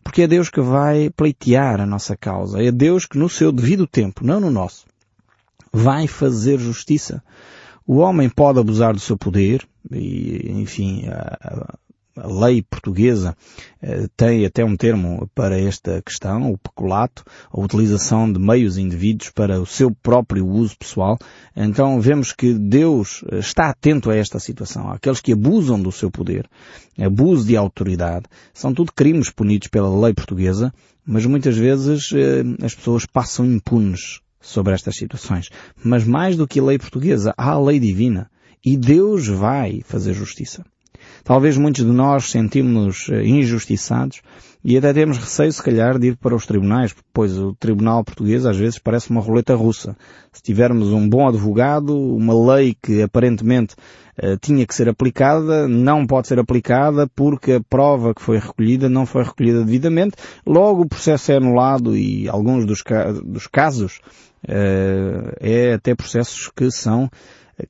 Porque 0.05 0.21
é 0.21 0.27
Deus 0.27 0.49
que 0.49 0.61
vai 0.61 1.09
pleitear 1.09 1.81
a 1.81 1.85
nossa 1.85 2.15
causa. 2.15 2.63
É 2.63 2.71
Deus 2.71 3.05
que 3.05 3.17
no 3.17 3.27
seu 3.27 3.51
devido 3.51 3.85
tempo, 3.87 4.23
não 4.23 4.39
no 4.39 4.51
nosso, 4.51 4.85
vai 5.73 6.07
fazer 6.07 6.59
justiça. 6.59 7.21
O 7.85 7.97
homem 7.97 8.29
pode 8.29 8.59
abusar 8.59 8.93
do 8.93 8.99
seu 8.99 9.17
poder 9.17 9.67
e, 9.91 10.51
enfim, 10.51 11.05
a, 12.15 12.27
lei 12.27 12.61
portuguesa 12.61 13.35
eh, 13.81 14.07
tem 14.15 14.45
até 14.45 14.63
um 14.63 14.75
termo 14.75 15.29
para 15.33 15.59
esta 15.59 16.01
questão, 16.01 16.51
o 16.51 16.57
peculato, 16.57 17.23
a 17.51 17.59
utilização 17.59 18.31
de 18.31 18.39
meios 18.39 18.77
indevidos 18.77 19.29
para 19.29 19.59
o 19.59 19.65
seu 19.65 19.91
próprio 19.91 20.47
uso 20.47 20.77
pessoal. 20.77 21.17
Então 21.55 21.99
vemos 21.99 22.31
que 22.31 22.53
Deus 22.53 23.23
eh, 23.31 23.39
está 23.39 23.69
atento 23.69 24.09
a 24.09 24.15
esta 24.15 24.39
situação. 24.39 24.91
Aqueles 24.91 25.21
que 25.21 25.33
abusam 25.33 25.81
do 25.81 25.91
seu 25.91 26.09
poder, 26.09 26.47
abuso 26.99 27.45
de 27.45 27.57
autoridade, 27.57 28.25
são 28.53 28.73
tudo 28.73 28.93
crimes 28.93 29.29
punidos 29.29 29.67
pela 29.67 29.99
lei 29.99 30.13
portuguesa, 30.13 30.73
mas 31.05 31.25
muitas 31.25 31.57
vezes 31.57 32.11
eh, 32.13 32.43
as 32.63 32.73
pessoas 32.73 33.05
passam 33.05 33.45
impunes 33.45 34.19
sobre 34.45 34.73
estas 34.73 34.95
situações. 34.95 35.49
Mas 35.83 36.03
mais 36.05 36.35
do 36.35 36.47
que 36.47 36.59
a 36.59 36.63
lei 36.63 36.77
portuguesa, 36.77 37.33
há 37.37 37.51
a 37.51 37.59
lei 37.59 37.79
divina. 37.79 38.29
E 38.63 38.77
Deus 38.77 39.27
vai 39.27 39.81
fazer 39.85 40.13
justiça. 40.13 40.65
Talvez 41.25 41.57
muitos 41.57 41.83
de 41.83 41.91
nós 41.91 42.29
sentimos 42.29 43.09
eh, 43.09 43.25
injustiçados 43.25 44.21
e 44.63 44.77
até 44.77 44.93
temos 44.93 45.17
receio, 45.17 45.51
se 45.51 45.61
calhar, 45.61 45.97
de 45.97 46.09
ir 46.09 46.17
para 46.17 46.35
os 46.35 46.45
tribunais, 46.45 46.95
pois 47.11 47.35
o 47.35 47.55
tribunal 47.55 48.03
português 48.03 48.45
às 48.45 48.55
vezes 48.55 48.77
parece 48.77 49.09
uma 49.09 49.21
roleta 49.21 49.55
russa. 49.55 49.97
Se 50.31 50.43
tivermos 50.43 50.93
um 50.93 51.09
bom 51.09 51.27
advogado, 51.27 51.97
uma 51.97 52.53
lei 52.53 52.77
que 52.79 53.01
aparentemente 53.01 53.73
uh, 54.21 54.37
tinha 54.39 54.67
que 54.67 54.75
ser 54.75 54.87
aplicada, 54.87 55.67
não 55.67 56.05
pode 56.05 56.27
ser 56.27 56.37
aplicada 56.37 57.07
porque 57.15 57.53
a 57.53 57.61
prova 57.61 58.13
que 58.13 58.21
foi 58.21 58.37
recolhida 58.37 58.87
não 58.87 59.07
foi 59.07 59.23
recolhida 59.23 59.65
devidamente, 59.65 60.15
logo 60.45 60.83
o 60.83 60.87
processo 60.87 61.31
é 61.31 61.37
anulado 61.37 61.97
e 61.97 62.29
alguns 62.29 62.67
dos, 62.67 62.83
ca 62.83 63.11
dos 63.11 63.47
casos 63.47 63.99
uh, 64.47 65.33
é 65.39 65.73
até 65.73 65.95
processos 65.95 66.51
que 66.55 66.69
são 66.69 67.09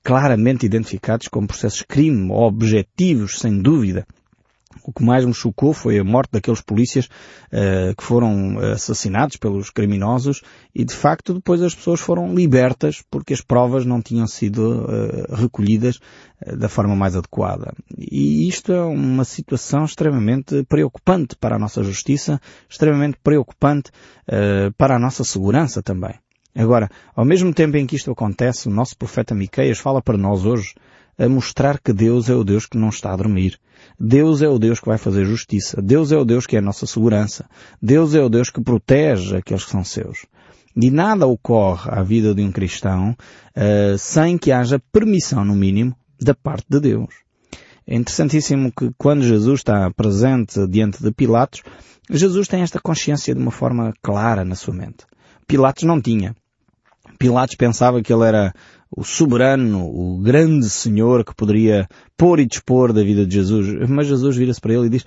claramente 0.04 0.66
identificados 0.66 1.28
como 1.28 1.48
processos 1.48 1.84
crime, 1.84 2.32
objetivos, 2.32 3.40
sem 3.40 3.62
dúvida. 3.62 4.06
O 4.84 4.92
que 4.92 5.04
mais 5.04 5.26
me 5.26 5.34
chocou 5.34 5.74
foi 5.74 5.98
a 5.98 6.04
morte 6.04 6.32
daqueles 6.34 6.62
polícias 6.62 7.06
uh, 7.06 7.96
que 7.98 8.04
foram 8.04 8.60
assassinados 8.60 9.38
pelos 9.38 9.70
criminosos 9.70 10.42
e 10.74 10.84
de 10.84 10.94
facto 10.94 11.34
depois 11.34 11.62
as 11.62 11.74
pessoas 11.74 12.00
foram 12.00 12.34
libertas 12.34 13.04
porque 13.10 13.34
as 13.34 13.42
provas 13.42 13.86
não 13.86 14.02
tinham 14.02 14.28
sido 14.28 14.84
uh, 14.84 15.36
recolhidas 15.36 16.00
uh, 16.46 16.58
da 16.58 16.70
forma 16.70 16.96
mais 16.96 17.16
adequada. 17.16 17.74
E 17.98 18.48
isto 18.48 18.72
é 18.72 18.82
uma 18.82 19.24
situação 19.24 19.86
extremamente 19.86 20.64
preocupante 20.66 21.36
para 21.36 21.56
a 21.56 21.60
nossa 21.60 21.82
justiça, 21.84 22.40
extremamente 22.70 23.18
preocupante 23.24 23.92
para 24.78 24.96
a 24.96 25.00
nossa 25.00 25.24
segurança 25.24 25.84
também. 25.84 26.16
Agora, 26.56 26.90
ao 27.14 27.26
mesmo 27.26 27.54
tempo 27.54 27.76
em 27.76 27.86
que 27.86 27.98
isto 27.98 28.12
acontece, 28.12 28.68
o 28.68 28.72
nosso 28.72 28.98
profeta 28.98 29.36
Miqueias 29.36 29.78
fala 29.78 30.02
para 30.02 30.18
nós 30.18 30.46
hoje 30.46 30.74
a 31.18 31.28
mostrar 31.28 31.80
que 31.80 31.92
Deus 31.92 32.30
é 32.30 32.34
o 32.34 32.44
Deus 32.44 32.66
que 32.66 32.78
não 32.78 32.90
está 32.90 33.12
a 33.12 33.16
dormir. 33.16 33.60
Deus 34.00 34.42
é 34.42 34.48
o 34.48 34.58
Deus 34.58 34.80
que 34.80 34.88
vai 34.88 34.98
fazer 34.98 35.26
justiça. 35.26 35.82
Deus 35.82 36.12
é 36.12 36.18
o 36.18 36.26
Deus 36.26 36.46
que 36.46 36.56
é 36.56 36.60
a 36.60 36.62
nossa 36.62 36.86
segurança. 36.86 37.46
Deus 37.82 38.16
é 38.16 38.22
o 38.22 38.30
Deus 38.30 38.50
que 38.50 38.62
protege 38.62 39.36
aqueles 39.36 39.66
que 39.66 39.72
são 39.72 39.84
seus. 39.84 40.26
E 40.76 40.92
nada 40.92 41.26
ocorre 41.26 41.90
à 41.92 42.04
vida 42.04 42.34
de 42.34 42.42
um 42.42 42.52
cristão 42.52 43.12
uh, 43.56 43.98
sem 43.98 44.38
que 44.38 44.52
haja 44.52 44.82
permissão, 44.92 45.46
no 45.46 45.56
mínimo, 45.56 45.96
da 46.22 46.34
parte 46.34 46.66
de 46.70 46.80
Deus. 46.80 47.14
É 47.88 47.96
interessantíssimo 47.96 48.72
que 48.72 48.92
quando 48.98 49.24
Jesus 49.24 49.60
está 49.60 49.90
presente 49.92 50.68
diante 50.68 51.02
de 51.02 51.12
Pilatos, 51.12 51.62
Jesus 52.10 52.48
tem 52.48 52.62
esta 52.62 52.80
consciência 52.80 53.34
de 53.34 53.42
uma 53.42 53.52
forma 53.52 53.94
clara 54.02 54.44
na 54.44 54.56
sua 54.56 54.74
mente. 54.74 55.06
Pilatos 55.48 55.84
não 55.84 56.02
tinha. 56.02 56.36
Pilatos 57.26 57.56
pensava 57.56 58.04
que 58.04 58.14
ele 58.14 58.24
era 58.24 58.54
o 58.96 59.04
soberano, 59.04 59.84
o 59.84 60.20
grande 60.20 60.70
Senhor 60.70 61.26
que 61.26 61.34
poderia 61.34 61.88
pôr 62.16 62.40
e 62.40 62.46
dispor 62.46 62.94
da 62.94 63.04
vida 63.04 63.26
de 63.26 63.34
Jesus. 63.34 63.90
Mas 63.90 64.06
Jesus 64.06 64.38
vira-se 64.38 64.62
para 64.62 64.76
ele 64.76 64.86
e 64.86 64.90
diz, 64.90 65.06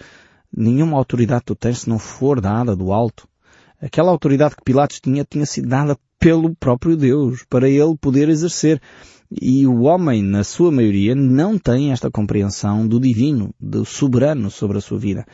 nenhuma 0.53 0.99
autoridade 0.99 1.45
tu 1.47 1.55
tens 1.55 1.83
se 1.83 1.89
não 1.89 1.97
for 1.97 2.41
dada 2.41 2.75
do 2.75 2.93
alto. 2.93 3.29
Aquela 3.81 4.11
autoridade 4.11 4.57
que 4.57 4.65
Pilatos 4.65 4.99
tinha, 4.99 5.25
tinha 5.25 5.47
sido 5.47 5.69
dada 5.69 5.97
pelo 6.19 6.57
próprio 6.57 6.97
Deus, 6.97 7.45
para 7.49 7.69
ele 7.69 7.97
poder 8.01 8.29
exercer. 8.29 8.83
E 9.31 9.65
o 9.65 9.83
homem, 9.83 10.21
na 10.21 10.43
sua 10.43 10.73
maioria, 10.73 11.15
não 11.15 11.57
tem 11.57 11.93
esta 11.93 12.11
compreensão 12.11 12.85
do 12.85 12.99
divino, 12.99 13.55
do 13.61 13.85
soberano 13.85 14.51
sobre 14.51 14.79
a 14.79 14.81
sua 14.81 14.99
vida. 14.99 15.25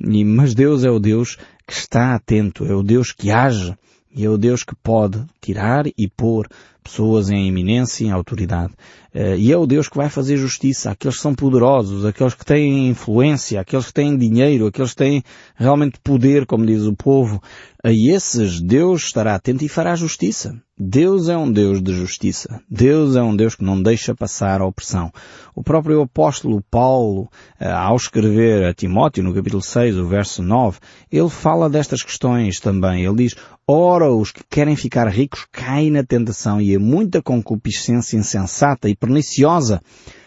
E, 0.00 0.24
mas 0.24 0.54
Deus 0.54 0.82
é 0.82 0.90
o 0.90 0.98
Deus 0.98 1.38
que 1.64 1.72
está 1.72 2.16
atento, 2.16 2.64
é 2.64 2.74
o 2.74 2.82
Deus 2.82 3.12
que 3.12 3.30
age, 3.30 3.76
e 4.14 4.24
é 4.24 4.28
o 4.28 4.36
Deus 4.36 4.62
que 4.62 4.74
pode 4.74 5.24
tirar 5.40 5.86
e 5.86 6.08
pôr 6.08 6.48
pessoas 6.82 7.30
em 7.30 7.48
eminência, 7.48 8.04
em 8.04 8.10
autoridade. 8.10 8.72
Uh, 9.14 9.36
e 9.36 9.52
é 9.52 9.56
o 9.56 9.66
Deus 9.66 9.88
que 9.88 9.96
vai 9.96 10.08
fazer 10.08 10.36
justiça 10.36 10.90
àqueles 10.90 11.16
que 11.16 11.22
são 11.22 11.34
poderosos, 11.34 12.04
àqueles 12.04 12.34
que 12.34 12.44
têm 12.44 12.88
influência, 12.88 13.60
àqueles 13.60 13.86
que 13.86 13.92
têm 13.92 14.16
dinheiro, 14.16 14.66
àqueles 14.66 14.90
que 14.90 14.96
têm 14.96 15.22
realmente 15.54 15.98
poder, 16.02 16.46
como 16.46 16.64
diz 16.64 16.84
o 16.84 16.94
povo. 16.94 17.42
A 17.84 17.92
esses 17.92 18.60
Deus 18.60 19.02
estará 19.02 19.34
atento 19.34 19.64
e 19.64 19.68
fará 19.68 19.94
justiça. 19.94 20.54
Deus 20.78 21.28
é 21.28 21.36
um 21.36 21.50
Deus 21.50 21.82
de 21.82 21.92
justiça. 21.92 22.60
Deus 22.70 23.14
é 23.16 23.22
um 23.22 23.36
Deus 23.36 23.54
que 23.54 23.64
não 23.64 23.80
deixa 23.80 24.14
passar 24.14 24.60
a 24.60 24.66
opressão. 24.66 25.12
O 25.54 25.62
próprio 25.62 26.00
apóstolo 26.00 26.62
Paulo, 26.70 27.28
eh, 27.60 27.70
ao 27.70 27.94
escrever 27.96 28.64
a 28.64 28.72
Timóteo, 28.72 29.22
no 29.22 29.34
capítulo 29.34 29.62
6, 29.62 29.98
o 29.98 30.06
verso 30.06 30.42
9, 30.42 30.78
ele 31.10 31.28
fala 31.28 31.68
destas 31.68 32.02
questões 32.02 32.58
também. 32.58 33.04
Ele 33.04 33.16
diz, 33.16 33.36
Ora, 33.66 34.12
os 34.12 34.32
que 34.32 34.42
querem 34.50 34.74
ficar 34.74 35.06
ricos 35.08 35.46
caem 35.52 35.90
na 35.90 36.02
tentação 36.02 36.60
e 36.60 36.71
muita 36.78 37.22
concupiscência 37.22 38.16
insensata 38.16 38.88
e 38.88 38.96
perniciosa, 38.96 39.80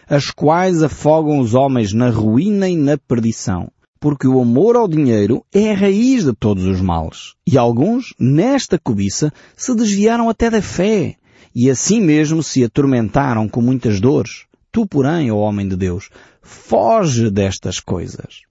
as 0.08 0.30
quais 0.30 0.82
afogam 0.82 1.38
os 1.38 1.54
homens 1.54 1.92
na 1.92 2.10
ruína 2.10 2.68
e 2.68 2.76
na 2.76 2.96
perdição 2.96 3.70
porque 3.98 4.28
o 4.28 4.40
amor 4.40 4.76
ao 4.76 4.86
dinheiro 4.86 5.44
é 5.52 5.72
a 5.72 5.74
raiz 5.74 6.24
de 6.24 6.32
todos 6.32 6.64
os 6.64 6.80
males. 6.80 7.34
E 7.46 7.56
alguns, 7.56 8.14
nesta 8.20 8.78
cobiça, 8.78 9.32
se 9.56 9.74
desviaram 9.74 10.28
até 10.28 10.50
da 10.50 10.62
fé, 10.62 11.16
e 11.54 11.70
assim 11.70 12.00
mesmo 12.00 12.42
se 12.42 12.62
atormentaram 12.62 13.48
com 13.48 13.60
muitas 13.60 14.00
dores. 14.00 14.44
Tu, 14.70 14.86
porém, 14.86 15.30
ó 15.30 15.38
homem 15.38 15.66
de 15.66 15.74
Deus, 15.74 16.10
foge 16.42 17.30
destas 17.30 17.80
coisas. 17.80 18.42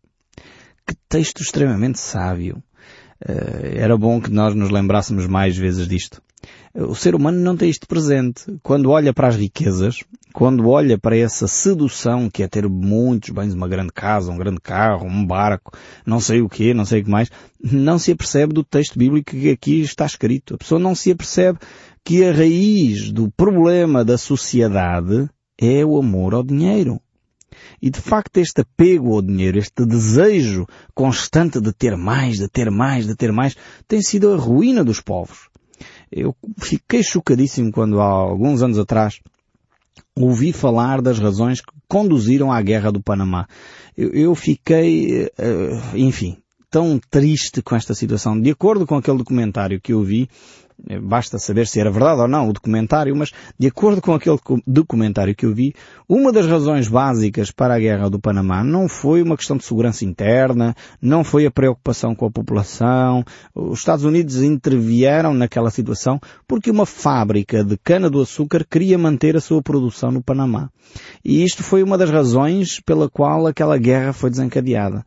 Que 0.85 0.95
texto 1.07 1.41
extremamente 1.41 1.99
sábio. 1.99 2.61
Uh, 3.23 3.77
era 3.77 3.97
bom 3.97 4.19
que 4.19 4.31
nós 4.31 4.53
nos 4.53 4.69
lembrássemos 4.69 5.27
mais 5.27 5.57
vezes 5.57 5.87
disto. 5.87 6.21
O 6.73 6.93
ser 6.93 7.15
humano 7.15 7.39
não 7.39 7.55
tem 7.55 7.69
isto 7.69 7.87
presente. 7.87 8.43
Quando 8.61 8.91
olha 8.91 9.13
para 9.13 9.29
as 9.29 9.35
riquezas, 9.35 10.03
quando 10.33 10.67
olha 10.67 10.97
para 10.97 11.15
essa 11.15 11.47
sedução 11.47 12.29
que 12.29 12.43
é 12.43 12.47
ter 12.47 12.67
muitos 12.67 13.29
bens, 13.29 13.53
uma 13.53 13.67
grande 13.67 13.93
casa, 13.93 14.31
um 14.31 14.37
grande 14.37 14.59
carro, 14.59 15.07
um 15.07 15.25
barco, 15.25 15.71
não 16.05 16.19
sei 16.19 16.41
o 16.41 16.49
quê, 16.49 16.73
não 16.73 16.83
sei 16.83 16.99
o 16.99 17.05
que 17.05 17.09
mais, 17.09 17.31
não 17.63 17.97
se 17.97 18.11
apercebe 18.11 18.53
do 18.53 18.63
texto 18.63 18.99
bíblico 18.99 19.31
que 19.31 19.49
aqui 19.49 19.81
está 19.81 20.05
escrito. 20.05 20.55
A 20.55 20.57
pessoa 20.57 20.79
não 20.79 20.93
se 20.93 21.11
apercebe 21.11 21.59
que 22.03 22.25
a 22.25 22.33
raiz 22.33 23.11
do 23.11 23.31
problema 23.31 24.03
da 24.03 24.17
sociedade 24.17 25.29
é 25.57 25.85
o 25.85 25.97
amor 25.97 26.33
ao 26.33 26.43
dinheiro. 26.43 26.99
E 27.81 27.89
de 27.89 27.99
facto 27.99 28.37
este 28.37 28.61
apego 28.61 29.13
ao 29.13 29.21
dinheiro, 29.21 29.57
este 29.57 29.85
desejo 29.85 30.65
constante 30.93 31.59
de 31.59 31.71
ter 31.73 31.95
mais, 31.95 32.37
de 32.37 32.47
ter 32.47 32.69
mais, 32.69 33.05
de 33.05 33.15
ter 33.15 33.31
mais, 33.31 33.55
tem 33.87 34.01
sido 34.01 34.33
a 34.33 34.37
ruína 34.37 34.83
dos 34.83 35.01
povos. 35.01 35.49
Eu 36.11 36.35
fiquei 36.57 37.03
chocadíssimo 37.03 37.71
quando 37.71 37.99
há 37.99 38.05
alguns 38.05 38.61
anos 38.61 38.79
atrás 38.79 39.19
ouvi 40.15 40.53
falar 40.53 41.01
das 41.01 41.19
razões 41.19 41.61
que 41.61 41.73
conduziram 41.87 42.51
à 42.51 42.61
guerra 42.61 42.91
do 42.91 43.01
Panamá. 43.01 43.47
Eu, 43.97 44.09
eu 44.11 44.35
fiquei, 44.35 45.25
uh, 45.25 45.97
enfim, 45.97 46.37
tão 46.75 46.99
triste 47.09 47.61
com 47.61 47.73
esta 47.73 47.93
situação. 47.93 48.37
De 48.37 48.51
acordo 48.51 48.85
com 48.85 48.97
aquele 48.97 49.17
documentário 49.17 49.79
que 49.79 49.93
eu 49.93 50.03
vi, 50.03 50.27
eh, 50.89 50.99
basta 50.99 51.39
saber 51.39 51.67
se 51.67 51.79
era 51.79 51.89
verdade 51.89 52.19
ou 52.19 52.27
não 52.27 52.49
o 52.49 52.51
documentário, 52.51 53.15
mas 53.15 53.31
de 53.57 53.67
acordo 53.67 54.01
com 54.01 54.13
aquele 54.13 54.37
documentário 54.67 55.33
que 55.33 55.45
eu 55.45 55.55
vi, 55.55 55.73
uma 56.09 56.33
das 56.33 56.45
razões 56.45 56.89
básicas 56.89 57.49
para 57.49 57.75
a 57.75 57.79
guerra 57.79 58.09
do 58.09 58.19
Panamá 58.19 58.61
não 58.61 58.89
foi 58.89 59.21
uma 59.21 59.37
questão 59.37 59.55
de 59.55 59.63
segurança 59.63 60.03
interna, 60.03 60.75
não 61.01 61.23
foi 61.23 61.45
a 61.45 61.51
preocupação 61.51 62.13
com 62.13 62.25
a 62.25 62.31
população. 62.31 63.23
Os 63.55 63.79
Estados 63.79 64.03
Unidos 64.03 64.41
intervieram 64.41 65.33
naquela 65.33 65.69
situação 65.69 66.19
porque 66.45 66.69
uma 66.69 66.85
fábrica 66.85 67.63
de 67.63 67.77
cana-do-açúcar 67.77 68.65
queria 68.69 68.97
manter 68.97 69.37
a 69.37 69.39
sua 69.39 69.61
produção 69.63 70.11
no 70.11 70.21
Panamá. 70.21 70.69
E 71.23 71.41
isto 71.41 71.63
foi 71.63 71.83
uma 71.83 71.97
das 71.97 72.09
razões 72.09 72.81
pela 72.81 73.09
qual 73.09 73.47
aquela 73.47 73.77
guerra 73.77 74.11
foi 74.11 74.29
desencadeada. 74.29 75.05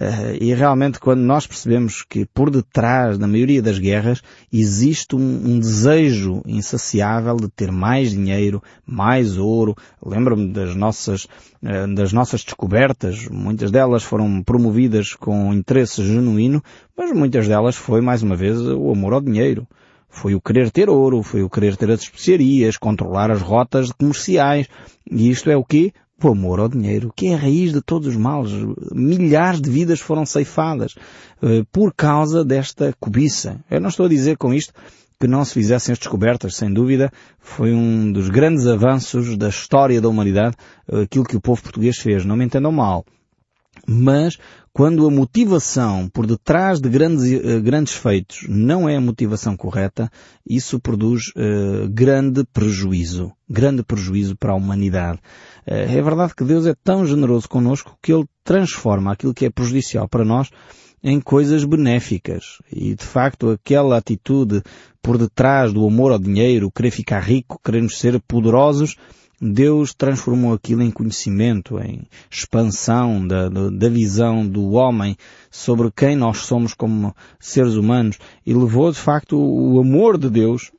Uh, 0.00 0.38
e 0.40 0.54
realmente 0.54 1.00
quando 1.00 1.22
nós 1.22 1.44
percebemos 1.44 2.04
que 2.08 2.24
por 2.26 2.50
detrás 2.50 3.18
da 3.18 3.26
maioria 3.26 3.60
das 3.60 3.80
guerras 3.80 4.22
existe 4.52 5.16
um, 5.16 5.18
um 5.18 5.58
desejo 5.58 6.40
insaciável 6.46 7.34
de 7.34 7.48
ter 7.48 7.72
mais 7.72 8.12
dinheiro, 8.12 8.62
mais 8.86 9.36
ouro, 9.36 9.74
lembro-me 10.00 10.52
das 10.52 10.76
nossas, 10.76 11.24
uh, 11.24 11.92
das 11.96 12.12
nossas 12.12 12.44
descobertas, 12.44 13.26
muitas 13.28 13.72
delas 13.72 14.04
foram 14.04 14.40
promovidas 14.40 15.14
com 15.14 15.52
interesse 15.52 16.04
genuíno, 16.04 16.62
mas 16.96 17.10
muitas 17.12 17.48
delas 17.48 17.74
foi 17.74 18.00
mais 18.00 18.22
uma 18.22 18.36
vez 18.36 18.60
o 18.60 18.92
amor 18.92 19.14
ao 19.14 19.20
dinheiro. 19.20 19.66
Foi 20.08 20.32
o 20.34 20.40
querer 20.40 20.70
ter 20.70 20.88
ouro, 20.88 21.24
foi 21.24 21.42
o 21.42 21.50
querer 21.50 21.76
ter 21.76 21.90
as 21.90 22.00
especiarias, 22.00 22.76
controlar 22.76 23.30
as 23.30 23.42
rotas 23.42 23.92
comerciais. 23.92 24.66
E 25.10 25.28
isto 25.28 25.50
é 25.50 25.56
o 25.56 25.64
quê? 25.64 25.92
O 26.26 26.32
amor 26.32 26.58
ao 26.58 26.68
dinheiro, 26.68 27.12
que 27.14 27.28
é 27.28 27.34
a 27.34 27.38
raiz 27.38 27.72
de 27.72 27.80
todos 27.80 28.08
os 28.08 28.16
males. 28.16 28.50
Milhares 28.92 29.60
de 29.60 29.70
vidas 29.70 30.00
foram 30.00 30.26
ceifadas 30.26 30.94
uh, 31.42 31.64
por 31.70 31.94
causa 31.94 32.44
desta 32.44 32.94
cobiça. 32.98 33.60
Eu 33.70 33.80
não 33.80 33.88
estou 33.88 34.06
a 34.06 34.08
dizer 34.08 34.36
com 34.36 34.52
isto 34.52 34.72
que 35.20 35.28
não 35.28 35.44
se 35.44 35.54
fizessem 35.54 35.92
as 35.92 35.98
descobertas, 35.98 36.54
sem 36.54 36.72
dúvida, 36.72 37.12
foi 37.40 37.72
um 37.74 38.12
dos 38.12 38.28
grandes 38.28 38.66
avanços 38.66 39.36
da 39.36 39.48
história 39.48 40.00
da 40.00 40.08
humanidade, 40.08 40.56
uh, 40.88 41.00
aquilo 41.02 41.24
que 41.24 41.36
o 41.36 41.40
povo 41.40 41.62
português 41.62 41.98
fez. 41.98 42.24
Não 42.24 42.36
me 42.36 42.44
entendam 42.44 42.72
mal. 42.72 43.04
Mas 43.86 44.38
quando 44.72 45.06
a 45.06 45.10
motivação 45.10 46.08
por 46.08 46.26
detrás 46.26 46.80
de 46.80 46.88
grandes, 46.88 47.24
uh, 47.24 47.60
grandes 47.62 47.94
feitos 47.94 48.46
não 48.48 48.88
é 48.88 48.96
a 48.96 49.00
motivação 49.00 49.56
correta, 49.56 50.10
isso 50.48 50.78
produz 50.78 51.28
uh, 51.36 51.88
grande 51.90 52.44
prejuízo. 52.44 53.32
Grande 53.48 53.82
prejuízo 53.82 54.36
para 54.36 54.52
a 54.52 54.56
humanidade. 54.56 55.18
Uh, 55.66 55.72
é 55.74 56.02
verdade 56.02 56.34
que 56.34 56.44
Deus 56.44 56.66
é 56.66 56.74
tão 56.84 57.06
generoso 57.06 57.48
connosco 57.48 57.96
que 58.02 58.12
Ele 58.12 58.26
transforma 58.44 59.12
aquilo 59.12 59.34
que 59.34 59.46
é 59.46 59.50
prejudicial 59.50 60.08
para 60.08 60.24
nós 60.24 60.50
em 61.02 61.20
coisas 61.20 61.64
benéficas. 61.64 62.58
E 62.72 62.94
de 62.94 63.04
facto 63.04 63.50
aquela 63.50 63.96
atitude 63.96 64.62
por 65.02 65.16
detrás 65.16 65.72
do 65.72 65.86
amor 65.86 66.12
ao 66.12 66.18
dinheiro, 66.18 66.70
querer 66.70 66.90
ficar 66.90 67.20
rico, 67.20 67.60
queremos 67.64 67.98
ser 67.98 68.20
poderosos, 68.26 68.96
Deus 69.40 69.94
transformou 69.94 70.52
aquilo 70.52 70.82
em 70.82 70.90
conhecimento, 70.90 71.78
em 71.78 72.02
expansão 72.30 73.26
da, 73.26 73.48
da 73.48 73.88
visão 73.88 74.46
do 74.46 74.72
homem 74.72 75.16
sobre 75.50 75.90
quem 75.92 76.16
nós 76.16 76.38
somos 76.38 76.74
como 76.74 77.14
seres 77.38 77.74
humanos 77.74 78.18
e 78.44 78.52
levou 78.52 78.90
de 78.90 78.98
facto 78.98 79.38
o 79.38 79.78
amor 79.78 80.18
de 80.18 80.28
Deus 80.28 80.72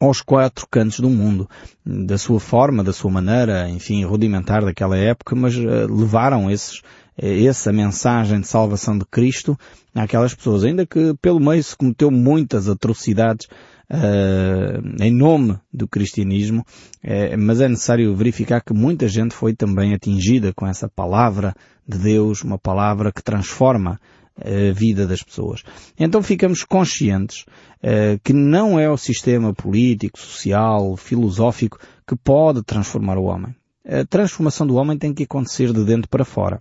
aos 0.00 0.20
quatro 0.20 0.66
cantos 0.68 0.98
do 0.98 1.08
mundo, 1.08 1.48
da 1.86 2.18
sua 2.18 2.40
forma, 2.40 2.82
da 2.82 2.92
sua 2.92 3.10
maneira, 3.10 3.68
enfim, 3.68 4.04
rudimentar 4.04 4.64
daquela 4.64 4.96
época, 4.96 5.36
mas 5.36 5.56
uh, 5.56 5.86
levaram 5.88 6.50
esses, 6.50 6.82
essa 7.16 7.72
mensagem 7.72 8.40
de 8.40 8.46
salvação 8.46 8.96
de 8.96 9.04
Cristo 9.04 9.58
àquelas 9.94 10.34
pessoas, 10.34 10.64
ainda 10.64 10.86
que 10.86 11.14
pelo 11.20 11.40
meio 11.40 11.62
se 11.62 11.76
cometeu 11.76 12.10
muitas 12.10 12.68
atrocidades 12.68 13.46
uh, 13.92 15.02
em 15.02 15.10
nome 15.14 15.58
do 15.72 15.86
cristianismo, 15.86 16.64
uh, 17.04 17.38
mas 17.38 17.60
é 17.60 17.68
necessário 17.68 18.14
verificar 18.16 18.62
que 18.62 18.72
muita 18.72 19.06
gente 19.08 19.34
foi 19.34 19.54
também 19.54 19.94
atingida 19.94 20.52
com 20.54 20.66
essa 20.66 20.88
palavra 20.88 21.54
de 21.86 21.98
Deus, 21.98 22.42
uma 22.42 22.58
palavra 22.58 23.12
que 23.12 23.22
transforma 23.22 24.00
a 24.34 24.72
vida 24.72 25.06
das 25.06 25.22
pessoas. 25.22 25.62
Então 25.98 26.22
ficamos 26.22 26.64
conscientes 26.64 27.44
uh, 27.82 28.18
que 28.24 28.32
não 28.32 28.80
é 28.80 28.88
o 28.88 28.96
sistema 28.96 29.52
político, 29.52 30.18
social, 30.18 30.96
filosófico 30.96 31.78
que 32.06 32.16
pode 32.16 32.62
transformar 32.62 33.18
o 33.18 33.24
homem. 33.24 33.54
A 33.84 34.06
transformação 34.06 34.66
do 34.66 34.76
homem 34.76 34.96
tem 34.96 35.12
que 35.12 35.24
acontecer 35.24 35.72
de 35.72 35.84
dentro 35.84 36.08
para 36.08 36.24
fora. 36.24 36.60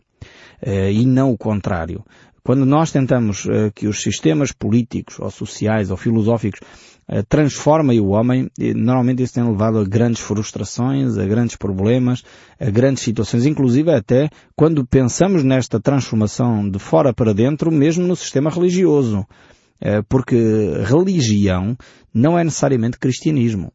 Uh, 0.65 0.91
e 0.91 1.06
não 1.06 1.32
o 1.32 1.38
contrário. 1.38 2.03
Quando 2.44 2.65
nós 2.65 2.91
tentamos 2.91 3.46
uh, 3.46 3.72
que 3.74 3.88
os 3.88 4.01
sistemas 4.01 4.51
políticos, 4.51 5.20
ou 5.20 5.32
sociais, 5.32 5.89
ou 5.89 5.98
filosóficos 5.98 6.60
uh, 7.10 7.24
transformem 7.27 8.00
o 8.00 8.10
homem, 8.10 8.50
normalmente 8.75 9.24
isso 9.24 9.34
tem 9.34 9.44
levado 9.44 9.80
a 9.80 9.84
grandes 9.84 10.22
frustrações, 10.22 11.18
a 11.18 11.25
grandes 11.25 11.56
problemas, 11.56 12.24
a 12.60 12.70
grandes 12.70 13.03
situações, 13.03 13.46
inclusive 13.46 13.91
até 13.91 14.30
quando 14.56 14.86
pensamos 14.86 15.44
nesta 15.44 15.80
transformação 15.80 16.70
de 16.70 16.77
fora 16.77 17.13
para 17.13 17.34
dentro, 17.34 17.72
mesmo 17.72 18.06
no 18.06 18.15
sistema 18.15 18.50
religioso. 18.50 19.25
Porque 20.08 20.38
religião 20.86 21.75
não 22.13 22.38
é 22.38 22.44
necessariamente 22.44 23.00
cristianismo. 23.00 23.74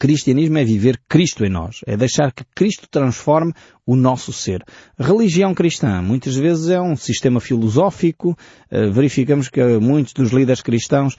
Cristianismo 0.00 0.58
é 0.58 0.64
viver 0.64 1.00
Cristo 1.08 1.44
em 1.44 1.50
nós, 1.50 1.80
é 1.84 1.96
deixar 1.96 2.32
que 2.32 2.44
Cristo 2.54 2.86
transforme 2.88 3.52
o 3.84 3.96
nosso 3.96 4.32
ser. 4.32 4.62
Religião 4.96 5.52
cristã 5.52 6.00
muitas 6.00 6.36
vezes 6.36 6.68
é 6.68 6.80
um 6.80 6.94
sistema 6.94 7.40
filosófico, 7.40 8.38
eh, 8.70 8.88
verificamos 8.90 9.48
que 9.48 9.60
muitos 9.78 10.12
dos 10.12 10.30
líderes 10.30 10.62
cristãos 10.62 11.16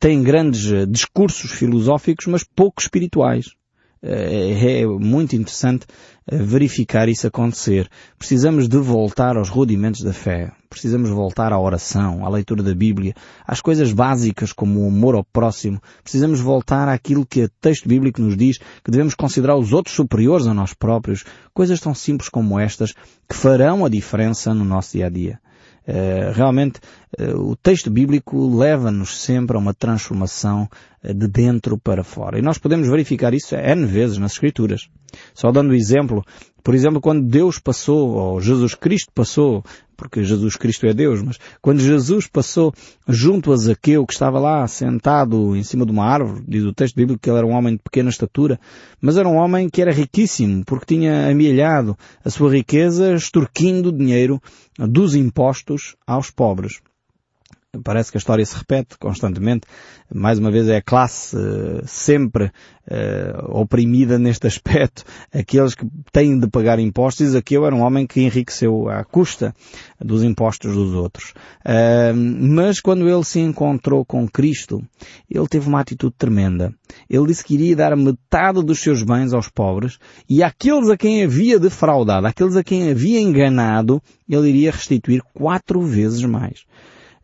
têm 0.00 0.24
grandes 0.24 0.72
eh, 0.72 0.86
discursos 0.86 1.52
filosóficos, 1.52 2.26
mas 2.26 2.42
pouco 2.42 2.80
espirituais. 2.80 3.46
Eh, 4.06 4.82
é 4.82 4.86
muito 4.86 5.34
interessante 5.34 5.86
verificar 6.30 7.08
isso 7.08 7.26
acontecer. 7.26 7.88
Precisamos 8.18 8.68
de 8.68 8.78
voltar 8.78 9.36
aos 9.36 9.48
rudimentos 9.48 10.02
da 10.02 10.12
fé. 10.12 10.52
Precisamos 10.68 11.08
voltar 11.10 11.52
à 11.52 11.58
oração, 11.58 12.26
à 12.26 12.28
leitura 12.28 12.62
da 12.62 12.74
Bíblia, 12.74 13.14
às 13.46 13.60
coisas 13.60 13.92
básicas 13.92 14.52
como 14.52 14.84
o 14.84 14.88
amor 14.88 15.14
ao 15.14 15.24
próximo. 15.24 15.80
Precisamos 16.02 16.40
voltar 16.40 16.88
àquilo 16.88 17.24
que 17.24 17.44
o 17.44 17.48
texto 17.60 17.88
bíblico 17.88 18.20
nos 18.20 18.36
diz 18.36 18.58
que 18.58 18.90
devemos 18.90 19.14
considerar 19.14 19.56
os 19.56 19.72
outros 19.72 19.94
superiores 19.94 20.46
a 20.46 20.54
nós 20.54 20.74
próprios. 20.74 21.24
Coisas 21.54 21.80
tão 21.80 21.94
simples 21.94 22.28
como 22.28 22.58
estas 22.58 22.92
que 23.28 23.36
farão 23.36 23.84
a 23.84 23.88
diferença 23.88 24.52
no 24.52 24.64
nosso 24.64 24.96
dia 24.96 25.06
a 25.06 25.10
dia. 25.10 25.40
Uh, 25.88 26.32
realmente 26.32 26.80
uh, 27.16 27.50
o 27.50 27.54
texto 27.54 27.88
bíblico 27.88 28.56
leva-nos 28.56 29.20
sempre 29.20 29.56
a 29.56 29.60
uma 29.60 29.72
transformação 29.72 30.68
uh, 31.04 31.14
de 31.14 31.28
dentro 31.28 31.78
para 31.78 32.02
fora. 32.02 32.38
E 32.38 32.42
nós 32.42 32.58
podemos 32.58 32.88
verificar 32.88 33.32
isso 33.32 33.54
N 33.54 33.86
vezes 33.86 34.18
nas 34.18 34.32
Escrituras. 34.32 34.88
Só 35.32 35.52
dando 35.52 35.74
exemplo, 35.74 36.24
por 36.64 36.74
exemplo, 36.74 37.00
quando 37.00 37.22
Deus 37.22 37.60
passou, 37.60 38.10
ou 38.10 38.40
Jesus 38.40 38.74
Cristo 38.74 39.12
passou, 39.14 39.62
porque 39.96 40.22
Jesus 40.22 40.56
Cristo 40.56 40.86
é 40.86 40.92
Deus, 40.92 41.22
mas 41.22 41.38
quando 41.60 41.80
Jesus 41.80 42.26
passou 42.26 42.72
junto 43.08 43.52
a 43.52 43.56
Zaqueu, 43.56 44.06
que 44.06 44.12
estava 44.12 44.38
lá 44.38 44.66
sentado 44.66 45.56
em 45.56 45.62
cima 45.62 45.86
de 45.86 45.92
uma 45.92 46.04
árvore, 46.04 46.44
diz 46.46 46.64
o 46.64 46.72
texto 46.72 46.96
bíblico 46.96 47.20
que 47.20 47.30
ele 47.30 47.38
era 47.38 47.46
um 47.46 47.52
homem 47.52 47.74
de 47.74 47.82
pequena 47.82 48.10
estatura, 48.10 48.60
mas 49.00 49.16
era 49.16 49.28
um 49.28 49.36
homem 49.36 49.68
que 49.68 49.80
era 49.80 49.92
riquíssimo, 49.92 50.64
porque 50.64 50.96
tinha 50.96 51.30
amealhado 51.30 51.96
a 52.24 52.30
sua 52.30 52.50
riqueza 52.50 53.14
extorquindo 53.14 53.90
dinheiro 53.90 54.40
dos 54.78 55.14
impostos 55.14 55.96
aos 56.06 56.30
pobres 56.30 56.80
parece 57.82 58.10
que 58.10 58.16
a 58.16 58.20
história 58.20 58.44
se 58.44 58.56
repete 58.56 58.96
constantemente. 58.98 59.66
Mais 60.14 60.38
uma 60.38 60.50
vez 60.50 60.68
é 60.68 60.76
a 60.76 60.82
classe 60.82 61.36
uh, 61.36 61.82
sempre 61.84 62.44
uh, 62.44 63.60
oprimida 63.60 64.18
neste 64.18 64.46
aspecto. 64.48 65.04
Aqueles 65.32 65.74
que 65.74 65.86
têm 66.12 66.38
de 66.38 66.48
pagar 66.48 66.78
impostos. 66.78 67.34
E 67.34 67.54
eu 67.54 67.66
era 67.66 67.74
um 67.74 67.82
homem 67.82 68.06
que 68.06 68.20
enriqueceu 68.20 68.88
à 68.88 69.04
custa 69.04 69.54
dos 70.00 70.22
impostos 70.22 70.74
dos 70.74 70.94
outros. 70.94 71.32
Mas 72.14 72.80
quando 72.80 73.08
ele 73.08 73.24
se 73.24 73.40
encontrou 73.40 74.04
com 74.04 74.28
Cristo, 74.28 74.82
ele 75.30 75.46
teve 75.48 75.68
uma 75.68 75.80
atitude 75.80 76.14
tremenda. 76.16 76.72
Ele 77.08 77.26
disse 77.26 77.44
que 77.44 77.54
iria 77.54 77.76
dar 77.76 77.96
metade 77.96 78.62
dos 78.62 78.80
seus 78.80 79.02
bens 79.02 79.32
aos 79.32 79.48
pobres 79.48 79.98
e 80.28 80.42
àqueles 80.42 80.88
a 80.88 80.96
quem 80.96 81.22
havia 81.22 81.58
defraudado, 81.58 82.26
àqueles 82.26 82.56
a 82.56 82.64
quem 82.64 82.90
havia 82.90 83.20
enganado, 83.20 84.02
ele 84.28 84.48
iria 84.48 84.70
restituir 84.70 85.22
quatro 85.34 85.80
vezes 85.80 86.22
mais 86.24 86.64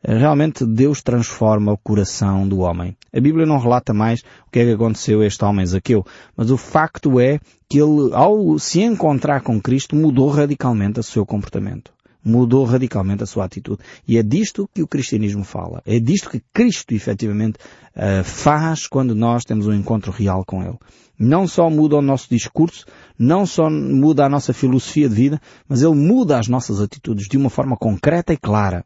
realmente 0.04 0.66
Deus 0.66 1.02
transforma 1.02 1.72
o 1.72 1.78
coração 1.78 2.48
do 2.48 2.60
homem. 2.60 2.96
A 3.14 3.20
Bíblia 3.20 3.46
não 3.46 3.58
relata 3.58 3.94
mais 3.94 4.20
o 4.46 4.50
que 4.50 4.60
é 4.60 4.64
que 4.64 4.72
aconteceu 4.72 5.20
a 5.20 5.26
este 5.26 5.44
homem 5.44 5.64
Zaqueu, 5.64 6.04
mas 6.36 6.50
o 6.50 6.56
facto 6.56 7.20
é 7.20 7.38
que 7.68 7.78
ele, 7.78 8.12
ao 8.12 8.58
se 8.58 8.80
encontrar 8.80 9.42
com 9.42 9.60
Cristo, 9.60 9.94
mudou 9.94 10.28
radicalmente 10.28 11.00
o 11.00 11.02
seu 11.02 11.24
comportamento. 11.24 11.92
Mudou 12.24 12.64
radicalmente 12.64 13.22
a 13.22 13.26
sua 13.26 13.44
atitude. 13.44 13.82
E 14.06 14.16
é 14.16 14.22
disto 14.22 14.68
que 14.72 14.82
o 14.82 14.86
cristianismo 14.86 15.42
fala. 15.42 15.82
É 15.84 15.98
disto 15.98 16.30
que 16.30 16.40
Cristo 16.52 16.94
efetivamente 16.94 17.58
uh, 17.96 18.22
faz 18.22 18.86
quando 18.86 19.14
nós 19.14 19.42
temos 19.44 19.66
um 19.66 19.74
encontro 19.74 20.12
real 20.12 20.44
com 20.46 20.62
Ele. 20.62 20.78
Não 21.18 21.48
só 21.48 21.68
muda 21.68 21.96
o 21.96 22.02
nosso 22.02 22.28
discurso, 22.30 22.86
não 23.18 23.44
só 23.44 23.68
muda 23.68 24.24
a 24.24 24.28
nossa 24.28 24.52
filosofia 24.52 25.08
de 25.08 25.14
vida, 25.14 25.40
mas 25.68 25.82
Ele 25.82 25.94
muda 25.94 26.38
as 26.38 26.46
nossas 26.46 26.80
atitudes 26.80 27.26
de 27.26 27.36
uma 27.36 27.50
forma 27.50 27.76
concreta 27.76 28.32
e 28.32 28.36
clara. 28.36 28.84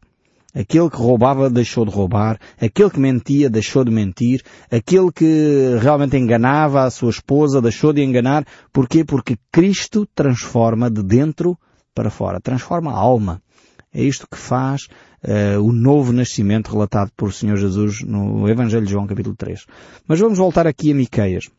Aquele 0.57 0.89
que 0.89 0.97
roubava 0.97 1.51
deixou 1.51 1.85
de 1.85 1.91
roubar, 1.91 2.39
aquele 2.59 2.89
que 2.89 2.99
mentia 2.99 3.47
deixou 3.47 3.85
de 3.85 3.91
mentir, 3.91 4.41
aquele 4.71 5.11
que 5.11 5.77
realmente 5.79 6.17
enganava 6.17 6.83
a 6.83 6.89
sua 6.89 7.11
esposa 7.11 7.61
deixou 7.61 7.93
de 7.93 8.01
enganar. 8.01 8.43
Porquê? 8.73 9.05
Porque 9.05 9.37
Cristo 9.51 10.07
transforma 10.15 10.89
de 10.89 11.03
dentro 11.03 11.55
para 11.93 12.09
fora, 12.09 12.39
transforma 12.41 12.91
a 12.91 12.97
alma. 12.97 13.39
É 13.93 14.01
isto 14.01 14.27
que 14.27 14.37
faz 14.37 14.87
uh, 15.23 15.61
o 15.61 15.71
novo 15.71 16.11
nascimento 16.11 16.71
relatado 16.71 17.11
por 17.15 17.31
Senhor 17.31 17.57
Jesus 17.57 18.01
no 18.01 18.49
Evangelho 18.49 18.85
de 18.85 18.91
João 18.91 19.05
capítulo 19.05 19.35
3. 19.35 19.63
Mas 20.07 20.19
vamos 20.19 20.39
voltar 20.39 20.65
aqui 20.65 20.91
a 20.91 20.95
Miqueias. 20.95 21.51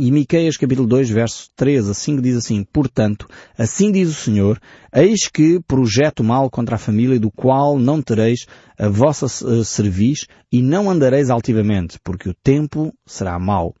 E 0.00 0.12
Miqueias 0.12 0.56
capítulo 0.56 0.86
2 0.86 1.10
verso 1.10 1.50
3 1.56 1.88
a 1.88 1.92
5 1.92 2.22
diz 2.22 2.36
assim, 2.36 2.62
Portanto, 2.62 3.26
assim 3.58 3.90
diz 3.90 4.08
o 4.08 4.14
Senhor, 4.14 4.60
eis 4.94 5.26
que 5.26 5.58
projeto 5.66 6.22
mal 6.22 6.48
contra 6.48 6.76
a 6.76 6.78
família 6.78 7.18
do 7.18 7.32
qual 7.32 7.76
não 7.76 8.00
tereis 8.00 8.46
a 8.78 8.88
vossa 8.88 9.26
uh, 9.26 9.64
cerviz 9.64 10.28
e 10.52 10.62
não 10.62 10.88
andareis 10.88 11.30
altivamente, 11.30 11.98
porque 12.04 12.28
o 12.28 12.34
tempo 12.44 12.94
será 13.04 13.40
mau. 13.40 13.74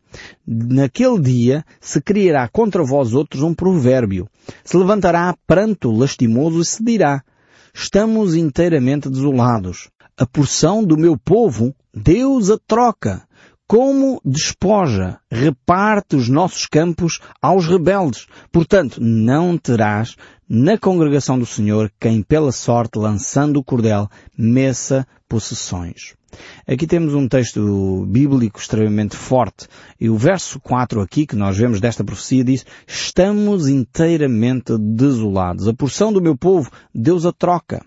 Naquele 0.44 1.20
dia 1.20 1.64
se 1.80 2.00
criará 2.02 2.48
contra 2.48 2.82
vós 2.82 3.14
outros 3.14 3.44
um 3.44 3.54
provérbio. 3.54 4.28
Se 4.64 4.76
levantará 4.76 5.36
pranto 5.46 5.92
lastimoso 5.92 6.60
e 6.60 6.64
se 6.64 6.82
dirá, 6.82 7.22
estamos 7.72 8.34
inteiramente 8.34 9.08
desolados. 9.08 9.88
A 10.16 10.26
porção 10.26 10.82
do 10.82 10.98
meu 10.98 11.16
povo 11.16 11.72
Deus 11.94 12.50
a 12.50 12.58
troca 12.66 13.27
como 13.68 14.18
despoja, 14.24 15.18
reparte 15.30 16.16
os 16.16 16.26
nossos 16.26 16.64
campos 16.64 17.20
aos 17.40 17.66
rebeldes. 17.66 18.26
Portanto, 18.50 18.98
não 18.98 19.58
terás 19.58 20.16
na 20.48 20.78
congregação 20.78 21.38
do 21.38 21.44
Senhor 21.44 21.92
quem 22.00 22.22
pela 22.22 22.50
sorte, 22.50 22.98
lançando 22.98 23.58
o 23.58 23.62
cordel, 23.62 24.08
meça 24.38 25.06
possessões. 25.28 26.14
Aqui 26.66 26.86
temos 26.86 27.12
um 27.12 27.28
texto 27.28 28.06
bíblico 28.08 28.58
extremamente 28.58 29.14
forte. 29.14 29.68
E 30.00 30.08
o 30.08 30.16
verso 30.16 30.58
4 30.60 31.02
aqui 31.02 31.26
que 31.26 31.36
nós 31.36 31.58
vemos 31.58 31.78
desta 31.78 32.02
profecia 32.02 32.42
diz, 32.42 32.64
estamos 32.86 33.68
inteiramente 33.68 34.78
desolados. 34.78 35.68
A 35.68 35.74
porção 35.74 36.10
do 36.10 36.22
meu 36.22 36.36
povo, 36.36 36.70
Deus 36.94 37.26
a 37.26 37.32
troca 37.32 37.84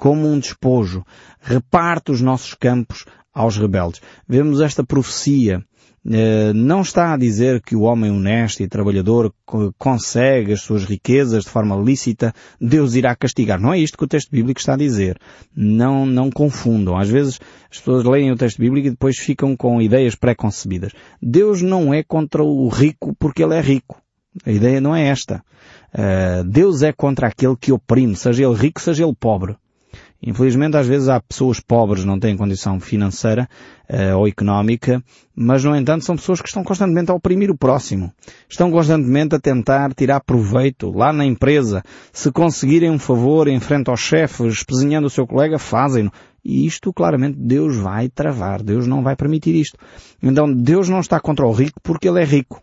como 0.00 0.26
um 0.26 0.38
despojo. 0.38 1.04
Reparte 1.42 2.10
os 2.10 2.22
nossos 2.22 2.54
campos 2.54 3.04
aos 3.32 3.56
rebeldes. 3.56 4.00
Vemos 4.28 4.60
esta 4.60 4.84
profecia 4.84 5.64
eh, 6.08 6.52
não 6.54 6.80
está 6.80 7.12
a 7.12 7.16
dizer 7.16 7.60
que 7.60 7.76
o 7.76 7.82
homem 7.82 8.10
honesto 8.10 8.62
e 8.62 8.68
trabalhador 8.68 9.34
consegue 9.78 10.54
as 10.54 10.62
suas 10.62 10.84
riquezas 10.84 11.44
de 11.44 11.50
forma 11.50 11.76
lícita, 11.76 12.32
Deus 12.58 12.94
irá 12.94 13.14
castigar. 13.14 13.60
Não 13.60 13.72
é 13.72 13.78
isto 13.78 13.98
que 13.98 14.04
o 14.04 14.08
texto 14.08 14.30
bíblico 14.30 14.60
está 14.60 14.74
a 14.74 14.78
dizer. 14.78 15.18
Não, 15.54 16.06
não 16.06 16.30
confundam. 16.30 16.96
Às 16.96 17.08
vezes 17.08 17.38
as 17.70 17.78
pessoas 17.78 18.04
leem 18.04 18.32
o 18.32 18.36
texto 18.36 18.58
bíblico 18.58 18.86
e 18.86 18.90
depois 18.90 19.18
ficam 19.18 19.54
com 19.54 19.80
ideias 19.80 20.14
pré-concebidas. 20.14 20.92
Deus 21.20 21.60
não 21.60 21.92
é 21.92 22.02
contra 22.02 22.42
o 22.42 22.68
rico 22.68 23.14
porque 23.18 23.42
ele 23.42 23.54
é 23.54 23.60
rico. 23.60 24.00
A 24.46 24.50
ideia 24.50 24.80
não 24.80 24.96
é 24.96 25.08
esta. 25.08 25.42
Uh, 25.92 26.44
Deus 26.44 26.82
é 26.82 26.92
contra 26.92 27.26
aquele 27.26 27.56
que 27.56 27.72
oprime, 27.72 28.14
seja 28.14 28.44
ele 28.44 28.54
rico, 28.54 28.80
seja 28.80 29.04
ele 29.04 29.14
pobre. 29.18 29.56
Infelizmente, 30.22 30.76
às 30.76 30.86
vezes 30.86 31.08
há 31.08 31.18
pessoas 31.20 31.60
pobres, 31.60 32.04
não 32.04 32.18
têm 32.18 32.36
condição 32.36 32.78
financeira 32.78 33.48
uh, 33.88 34.18
ou 34.18 34.28
económica, 34.28 35.02
mas 35.34 35.64
no 35.64 35.74
entanto 35.74 36.04
são 36.04 36.16
pessoas 36.16 36.42
que 36.42 36.48
estão 36.48 36.62
constantemente 36.62 37.10
a 37.10 37.14
oprimir 37.14 37.50
o 37.50 37.56
próximo. 37.56 38.12
Estão 38.48 38.70
constantemente 38.70 39.34
a 39.34 39.40
tentar 39.40 39.94
tirar 39.94 40.20
proveito 40.20 40.90
lá 40.90 41.12
na 41.12 41.24
empresa. 41.24 41.82
Se 42.12 42.30
conseguirem 42.30 42.90
um 42.90 42.98
favor 42.98 43.48
em 43.48 43.58
frente 43.60 43.88
aos 43.88 44.00
chefes, 44.00 44.52
espezinhando 44.52 45.06
o 45.06 45.10
seu 45.10 45.26
colega, 45.26 45.58
fazem-no. 45.58 46.12
E 46.44 46.66
isto, 46.66 46.92
claramente, 46.92 47.38
Deus 47.38 47.76
vai 47.76 48.08
travar. 48.08 48.62
Deus 48.62 48.86
não 48.86 49.02
vai 49.02 49.16
permitir 49.16 49.54
isto. 49.54 49.78
Então, 50.22 50.52
Deus 50.52 50.88
não 50.88 51.00
está 51.00 51.18
contra 51.18 51.46
o 51.46 51.52
rico 51.52 51.80
porque 51.82 52.08
ele 52.08 52.20
é 52.20 52.24
rico. 52.24 52.62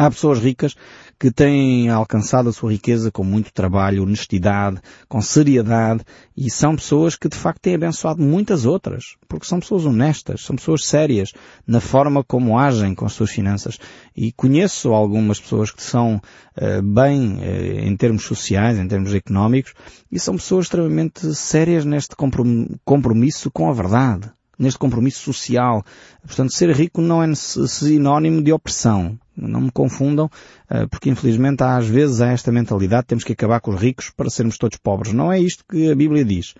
Há 0.00 0.10
pessoas 0.10 0.38
ricas 0.38 0.74
que 1.18 1.30
têm 1.30 1.90
alcançado 1.90 2.48
a 2.48 2.52
sua 2.54 2.72
riqueza 2.72 3.10
com 3.10 3.22
muito 3.22 3.52
trabalho, 3.52 4.02
honestidade, 4.02 4.80
com 5.06 5.20
seriedade 5.20 6.02
e 6.34 6.50
são 6.50 6.74
pessoas 6.74 7.16
que 7.16 7.28
de 7.28 7.36
facto 7.36 7.60
têm 7.60 7.74
abençoado 7.74 8.22
muitas 8.22 8.64
outras, 8.64 9.16
porque 9.28 9.44
são 9.44 9.60
pessoas 9.60 9.84
honestas, 9.84 10.40
são 10.40 10.56
pessoas 10.56 10.86
sérias 10.86 11.32
na 11.66 11.80
forma 11.80 12.24
como 12.24 12.58
agem 12.58 12.94
com 12.94 13.04
as 13.04 13.12
suas 13.12 13.30
finanças. 13.30 13.78
E 14.16 14.32
conheço 14.32 14.94
algumas 14.94 15.38
pessoas 15.38 15.70
que 15.70 15.82
são 15.82 16.16
uh, 16.16 16.82
bem 16.82 17.34
uh, 17.34 17.86
em 17.86 17.94
termos 17.94 18.22
sociais, 18.24 18.78
em 18.78 18.88
termos 18.88 19.12
económicos, 19.12 19.74
e 20.10 20.18
são 20.18 20.36
pessoas 20.36 20.64
extremamente 20.64 21.34
sérias 21.34 21.84
neste 21.84 22.16
compromisso 22.86 23.50
com 23.50 23.68
a 23.68 23.74
verdade 23.74 24.30
neste 24.60 24.78
compromisso 24.78 25.20
social. 25.20 25.82
Portanto, 26.22 26.52
ser 26.52 26.70
rico 26.70 27.00
não 27.00 27.22
é 27.22 27.34
sinónimo 27.34 28.42
de 28.42 28.52
opressão. 28.52 29.18
Não 29.40 29.60
me 29.60 29.70
confundam, 29.70 30.30
eh, 30.68 30.86
porque 30.86 31.10
infelizmente 31.10 31.62
às 31.62 31.86
vezes 31.86 32.20
há 32.20 32.32
esta 32.32 32.52
mentalidade, 32.52 33.06
temos 33.06 33.24
que 33.24 33.32
acabar 33.32 33.60
com 33.60 33.72
os 33.72 33.80
ricos 33.80 34.10
para 34.10 34.30
sermos 34.30 34.58
todos 34.58 34.78
pobres. 34.78 35.12
Não 35.12 35.32
é 35.32 35.38
isto 35.40 35.64
que 35.68 35.90
a 35.90 35.94
Bíblia 35.94 36.24
diz. 36.24 36.54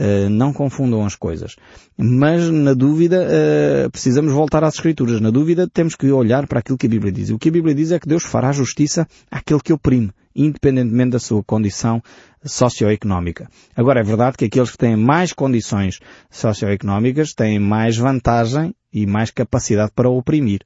Eh, 0.00 0.28
não 0.28 0.52
confundam 0.52 1.04
as 1.04 1.16
coisas. 1.16 1.56
Mas, 1.96 2.48
na 2.50 2.72
dúvida, 2.72 3.26
eh, 3.28 3.88
precisamos 3.90 4.32
voltar 4.32 4.62
às 4.62 4.74
Escrituras. 4.74 5.20
Na 5.20 5.30
dúvida, 5.30 5.66
temos 5.66 5.96
que 5.96 6.08
olhar 6.12 6.46
para 6.46 6.60
aquilo 6.60 6.78
que 6.78 6.86
a 6.86 6.90
Bíblia 6.90 7.10
diz. 7.10 7.30
E 7.30 7.32
o 7.32 7.38
que 7.38 7.48
a 7.48 7.52
Bíblia 7.52 7.74
diz 7.74 7.90
é 7.90 7.98
que 7.98 8.06
Deus 8.06 8.22
fará 8.22 8.52
justiça 8.52 9.08
àquele 9.28 9.60
que 9.60 9.72
oprime, 9.72 10.12
independentemente 10.36 11.10
da 11.10 11.18
sua 11.18 11.42
condição 11.42 12.00
socioeconómica. 12.44 13.50
Agora, 13.74 13.98
é 13.98 14.04
verdade 14.04 14.36
que 14.36 14.44
aqueles 14.44 14.70
que 14.70 14.78
têm 14.78 14.96
mais 14.96 15.32
condições 15.32 15.98
socioeconómicas 16.30 17.34
têm 17.34 17.58
mais 17.58 17.96
vantagem 17.96 18.72
e 18.92 19.04
mais 19.04 19.32
capacidade 19.32 19.90
para 19.96 20.08
oprimir. 20.08 20.60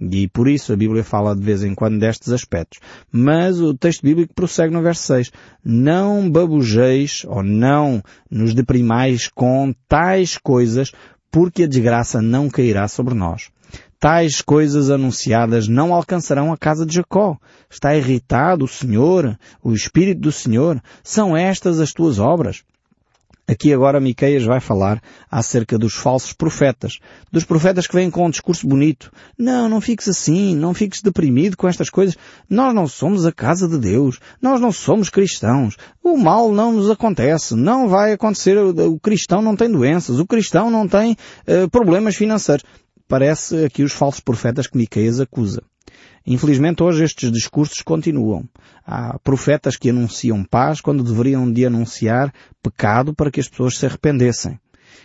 E 0.00 0.28
por 0.28 0.48
isso 0.48 0.72
a 0.72 0.76
Bíblia 0.76 1.04
fala 1.04 1.34
de 1.34 1.42
vez 1.42 1.62
em 1.62 1.74
quando 1.74 1.98
destes 1.98 2.32
aspectos. 2.32 2.80
Mas 3.10 3.60
o 3.60 3.74
texto 3.74 4.02
bíblico 4.02 4.34
prossegue 4.34 4.72
no 4.72 4.82
verso 4.82 5.02
6. 5.04 5.30
Não 5.64 6.30
babujeis 6.30 7.24
ou 7.26 7.42
não 7.42 8.02
nos 8.30 8.54
deprimais 8.54 9.28
com 9.28 9.72
tais 9.88 10.36
coisas, 10.36 10.92
porque 11.30 11.64
a 11.64 11.68
desgraça 11.68 12.20
não 12.20 12.48
cairá 12.48 12.86
sobre 12.88 13.14
nós. 13.14 13.50
Tais 13.98 14.42
coisas 14.42 14.90
anunciadas 14.90 15.66
não 15.66 15.94
alcançarão 15.94 16.52
a 16.52 16.58
casa 16.58 16.84
de 16.84 16.94
Jacó. 16.94 17.38
Está 17.70 17.96
irritado 17.96 18.66
o 18.66 18.68
Senhor, 18.68 19.38
o 19.62 19.72
Espírito 19.72 20.20
do 20.20 20.32
Senhor. 20.32 20.80
São 21.02 21.36
estas 21.36 21.80
as 21.80 21.92
tuas 21.92 22.18
obras. 22.18 22.62
Aqui 23.46 23.74
agora 23.74 24.00
Miqueias 24.00 24.42
vai 24.42 24.58
falar 24.58 25.02
acerca 25.30 25.78
dos 25.78 25.92
falsos 25.92 26.32
profetas, 26.32 26.98
dos 27.30 27.44
profetas 27.44 27.86
que 27.86 27.94
vêm 27.94 28.10
com 28.10 28.24
um 28.24 28.30
discurso 28.30 28.66
bonito. 28.66 29.12
Não, 29.38 29.68
não 29.68 29.82
fiques 29.82 30.08
assim, 30.08 30.56
não 30.56 30.72
fiques 30.72 31.02
deprimido 31.02 31.54
com 31.54 31.68
estas 31.68 31.90
coisas. 31.90 32.16
Nós 32.48 32.74
não 32.74 32.86
somos 32.86 33.26
a 33.26 33.32
casa 33.32 33.68
de 33.68 33.78
Deus, 33.78 34.18
nós 34.40 34.62
não 34.62 34.72
somos 34.72 35.10
cristãos. 35.10 35.76
O 36.02 36.16
mal 36.16 36.52
não 36.52 36.72
nos 36.72 36.90
acontece, 36.90 37.54
não 37.54 37.86
vai 37.86 38.12
acontecer, 38.12 38.56
o 38.56 38.98
cristão 38.98 39.42
não 39.42 39.54
tem 39.54 39.70
doenças, 39.70 40.18
o 40.18 40.26
cristão 40.26 40.70
não 40.70 40.88
tem 40.88 41.12
uh, 41.12 41.68
problemas 41.70 42.16
financeiros. 42.16 42.64
Parece 43.06 43.62
aqui 43.62 43.82
os 43.82 43.92
falsos 43.92 44.20
profetas 44.20 44.66
que 44.66 44.78
Miqueias 44.78 45.20
acusa. 45.20 45.62
Infelizmente 46.26 46.82
hoje 46.82 47.04
estes 47.04 47.30
discursos 47.30 47.82
continuam. 47.82 48.48
Há 48.86 49.18
profetas 49.18 49.76
que 49.76 49.90
anunciam 49.90 50.42
paz 50.42 50.80
quando 50.80 51.04
deveriam 51.04 51.50
de 51.52 51.66
anunciar 51.66 52.32
pecado 52.62 53.12
para 53.14 53.30
que 53.30 53.40
as 53.40 53.48
pessoas 53.48 53.76
se 53.76 53.84
arrependessem. 53.84 54.58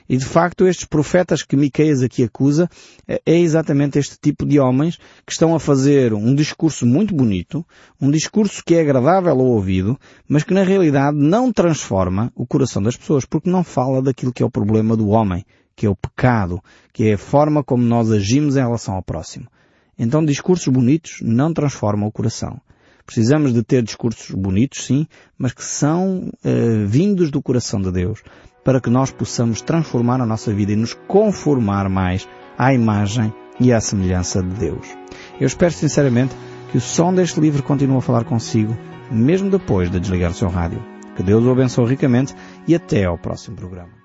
E 0.08 0.18
de 0.18 0.24
facto 0.24 0.66
estes 0.66 0.86
profetas 0.86 1.44
que 1.44 1.58
Miqueias 1.58 2.02
aqui 2.02 2.24
acusa 2.24 2.70
é 3.06 3.38
exatamente 3.38 4.00
este 4.00 4.18
tipo 4.20 4.46
de 4.46 4.60
homens 4.60 4.98
que 5.26 5.32
estão 5.32 5.54
a 5.54 5.60
fazer 5.60 6.14
um 6.14 6.34
discurso 6.34 6.86
muito 6.86 7.14
bonito, 7.14 7.66
um 8.02 8.10
discurso 8.10 8.64
que 8.66 8.76
é 8.76 8.82
agradável 8.82 9.32
ao 9.32 9.46
ouvido, 9.46 10.00
mas 10.28 10.44
que 10.44 10.54
na 10.54 10.64
realidade 10.64 11.18
não 11.18 11.52
transforma 11.52 12.32
o 12.34 12.48
coração 12.48 12.82
das 12.82 12.96
pessoas, 12.96 13.26
porque 13.26 13.50
não 13.50 13.64
fala 13.64 14.02
daquilo 14.02 14.34
que 14.34 14.42
é 14.42 14.46
o 14.46 14.50
problema 14.50 14.96
do 14.96 15.10
homem, 15.10 15.46
que 15.76 15.86
é 15.86 15.90
o 15.90 15.96
pecado, 15.96 16.64
que 16.94 17.10
é 17.10 17.14
a 17.14 17.18
forma 17.18 17.64
como 17.64 17.84
nós 17.84 18.10
agimos 18.10 18.56
em 18.56 18.62
relação 18.62 18.96
ao 18.96 19.04
próximo. 19.04 19.48
Então 20.00 20.24
discursos 20.24 20.68
bonitos 20.70 21.20
não 21.22 21.54
transformam 21.54 22.08
o 22.08 22.12
coração. 22.12 22.62
Precisamos 23.06 23.54
de 23.54 23.62
ter 23.64 23.84
discursos 23.84 24.34
bonitos, 24.34 24.86
sim, 24.86 25.06
mas 25.38 25.52
que 25.52 25.64
são 25.64 26.30
uh, 26.30 26.88
vindos 26.88 27.30
do 27.30 27.42
coração 27.42 27.82
de 27.82 27.92
Deus, 27.92 28.22
para 28.64 28.80
que 28.80 28.90
nós 28.90 29.12
possamos 29.12 29.62
transformar 29.62 30.22
a 30.22 30.26
nossa 30.26 30.54
vida 30.54 30.72
e 30.72 30.76
nos 30.76 30.94
conformar 30.94 31.90
mais 31.90 32.28
à 32.58 32.74
imagem 32.74 33.34
e 33.60 33.74
à 33.74 33.82
semelhança 33.82 34.42
de 34.42 34.56
Deus. 34.56 34.88
Eu 35.40 35.48
espero 35.48 35.74
sinceramente 35.74 36.36
que 36.72 36.78
o 36.78 36.82
som 36.82 37.14
deste 37.14 37.40
livro 37.40 37.64
continue 37.64 37.98
a 37.98 38.02
falar 38.02 38.24
consigo, 38.24 38.78
mesmo 39.12 39.50
depois 39.50 39.90
de 39.90 40.00
desligar 40.00 40.32
o 40.32 40.36
seu 40.36 40.48
rádio. 40.48 40.82
Que 41.18 41.24
Deus 41.24 41.44
o 41.44 41.52
abençoe 41.52 41.90
ricamente 41.90 42.34
e 42.68 42.76
até 42.76 43.06
ao 43.06 43.18
próximo 43.18 43.56
programa. 43.56 43.99